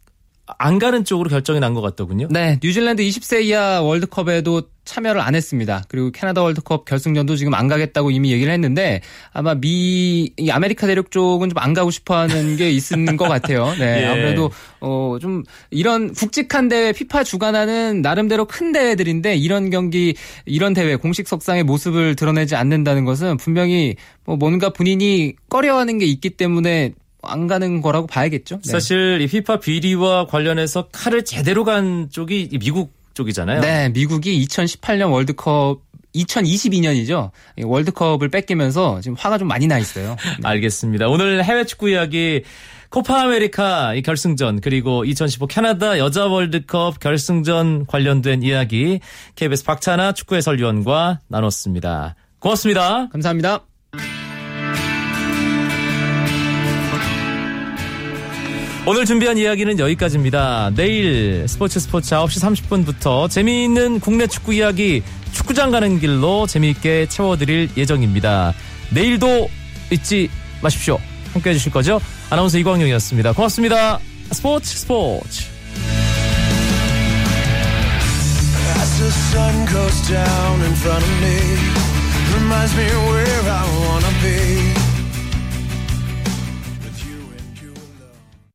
안 0.56 0.78
가는 0.78 1.04
쪽으로 1.04 1.28
결정이 1.30 1.58
난 1.60 1.74
것 1.74 1.80
같더군요. 1.82 2.28
네, 2.30 2.58
뉴질랜드 2.62 3.02
20세 3.02 3.42
이하 3.44 3.82
월드컵에도 3.82 4.62
참여를 4.88 5.20
안 5.20 5.34
했습니다. 5.34 5.84
그리고 5.88 6.10
캐나다 6.10 6.42
월드컵 6.42 6.84
결승전도 6.86 7.36
지금 7.36 7.52
안 7.54 7.68
가겠다고 7.68 8.10
이미 8.10 8.32
얘기를 8.32 8.52
했는데 8.52 9.00
아마 9.32 9.54
미 9.54 10.32
아메리카 10.50 10.86
대륙 10.86 11.10
쪽은 11.10 11.50
좀 11.50 11.58
안 11.58 11.74
가고 11.74 11.90
싶어하는 11.90 12.56
게 12.56 12.70
있는 12.70 13.16
것 13.16 13.28
같아요. 13.28 13.74
네, 13.78 14.02
예. 14.02 14.06
아무래도 14.06 14.50
어 14.80 15.18
좀 15.20 15.42
이런 15.70 16.12
굵직한 16.12 16.68
대회 16.68 16.92
피파 16.92 17.24
주관하는 17.24 18.00
나름대로 18.02 18.44
큰 18.44 18.70
대회들인데 18.72 19.36
이런 19.36 19.70
경기 19.70 20.14
이런 20.46 20.72
대회 20.72 20.94
공식 20.96 21.26
석상에 21.28 21.64
모습을 21.64 22.14
드러내지 22.14 22.54
않는다는 22.54 23.04
것은 23.04 23.36
분명히 23.36 23.96
뭐 24.24 24.36
뭔가 24.36 24.70
본인이 24.70 25.34
꺼려하는 25.48 25.98
게 25.98 26.06
있기 26.06 26.30
때문에 26.30 26.92
안 27.22 27.48
가는 27.48 27.80
거라고 27.82 28.06
봐야겠죠. 28.06 28.60
네. 28.64 28.70
사실 28.70 29.20
이 29.20 29.26
피파 29.26 29.58
비리와 29.58 30.26
관련해서 30.26 30.88
칼을 30.92 31.24
제대로 31.24 31.64
간 31.64 32.08
쪽이 32.10 32.50
미국 32.60 32.92
쪽이잖아요. 33.18 33.60
네, 33.60 33.88
미국이 33.90 34.44
2018년 34.46 35.10
월드컵 35.10 35.80
2022년이죠. 36.14 37.30
월드컵을 37.62 38.28
뺏기면서 38.28 39.00
지금 39.00 39.16
화가 39.18 39.38
좀 39.38 39.48
많이 39.48 39.66
나 39.66 39.78
있어요. 39.78 40.16
네. 40.40 40.42
알겠습니다. 40.48 41.08
오늘 41.08 41.44
해외 41.44 41.64
축구 41.64 41.90
이야기 41.90 42.42
코파 42.90 43.22
아메리카 43.22 43.94
결승전 44.02 44.60
그리고 44.60 45.04
2015 45.04 45.46
캐나다 45.48 45.98
여자 45.98 46.26
월드컵 46.26 47.00
결승전 47.00 47.86
관련된 47.86 48.42
이야기 48.42 49.00
KBS 49.34 49.64
박찬아 49.64 50.12
축구 50.12 50.36
해설위원과 50.36 51.20
나눴습니다. 51.28 52.14
고맙습니다. 52.38 53.08
감사합니다. 53.08 53.64
오늘 58.90 59.04
준비한 59.04 59.36
이야기는 59.36 59.78
여기까지입니다. 59.80 60.70
내일 60.74 61.46
스포츠 61.46 61.78
스포츠 61.78 62.08
9시 62.08 62.64
30분부터 62.66 63.28
재미있는 63.28 64.00
국내 64.00 64.26
축구 64.26 64.54
이야기 64.54 65.02
축구장 65.30 65.70
가는 65.70 66.00
길로 66.00 66.46
재미있게 66.46 67.04
채워드릴 67.04 67.68
예정입니다. 67.76 68.54
내일도 68.88 69.50
잊지 69.90 70.30
마십시오. 70.62 70.98
함께 71.34 71.50
해주실 71.50 71.70
거죠? 71.70 72.00
아나운서 72.30 72.56
이광용이었습니다. 72.56 73.32
고맙습니다. 73.34 73.98
스포츠 74.32 74.78
스포츠. 74.78 75.44
Reminds 82.32 82.74
me 82.74 82.84
where 82.84 83.50
I 83.50 83.64
wanna 83.68 84.10
be. 84.22 84.67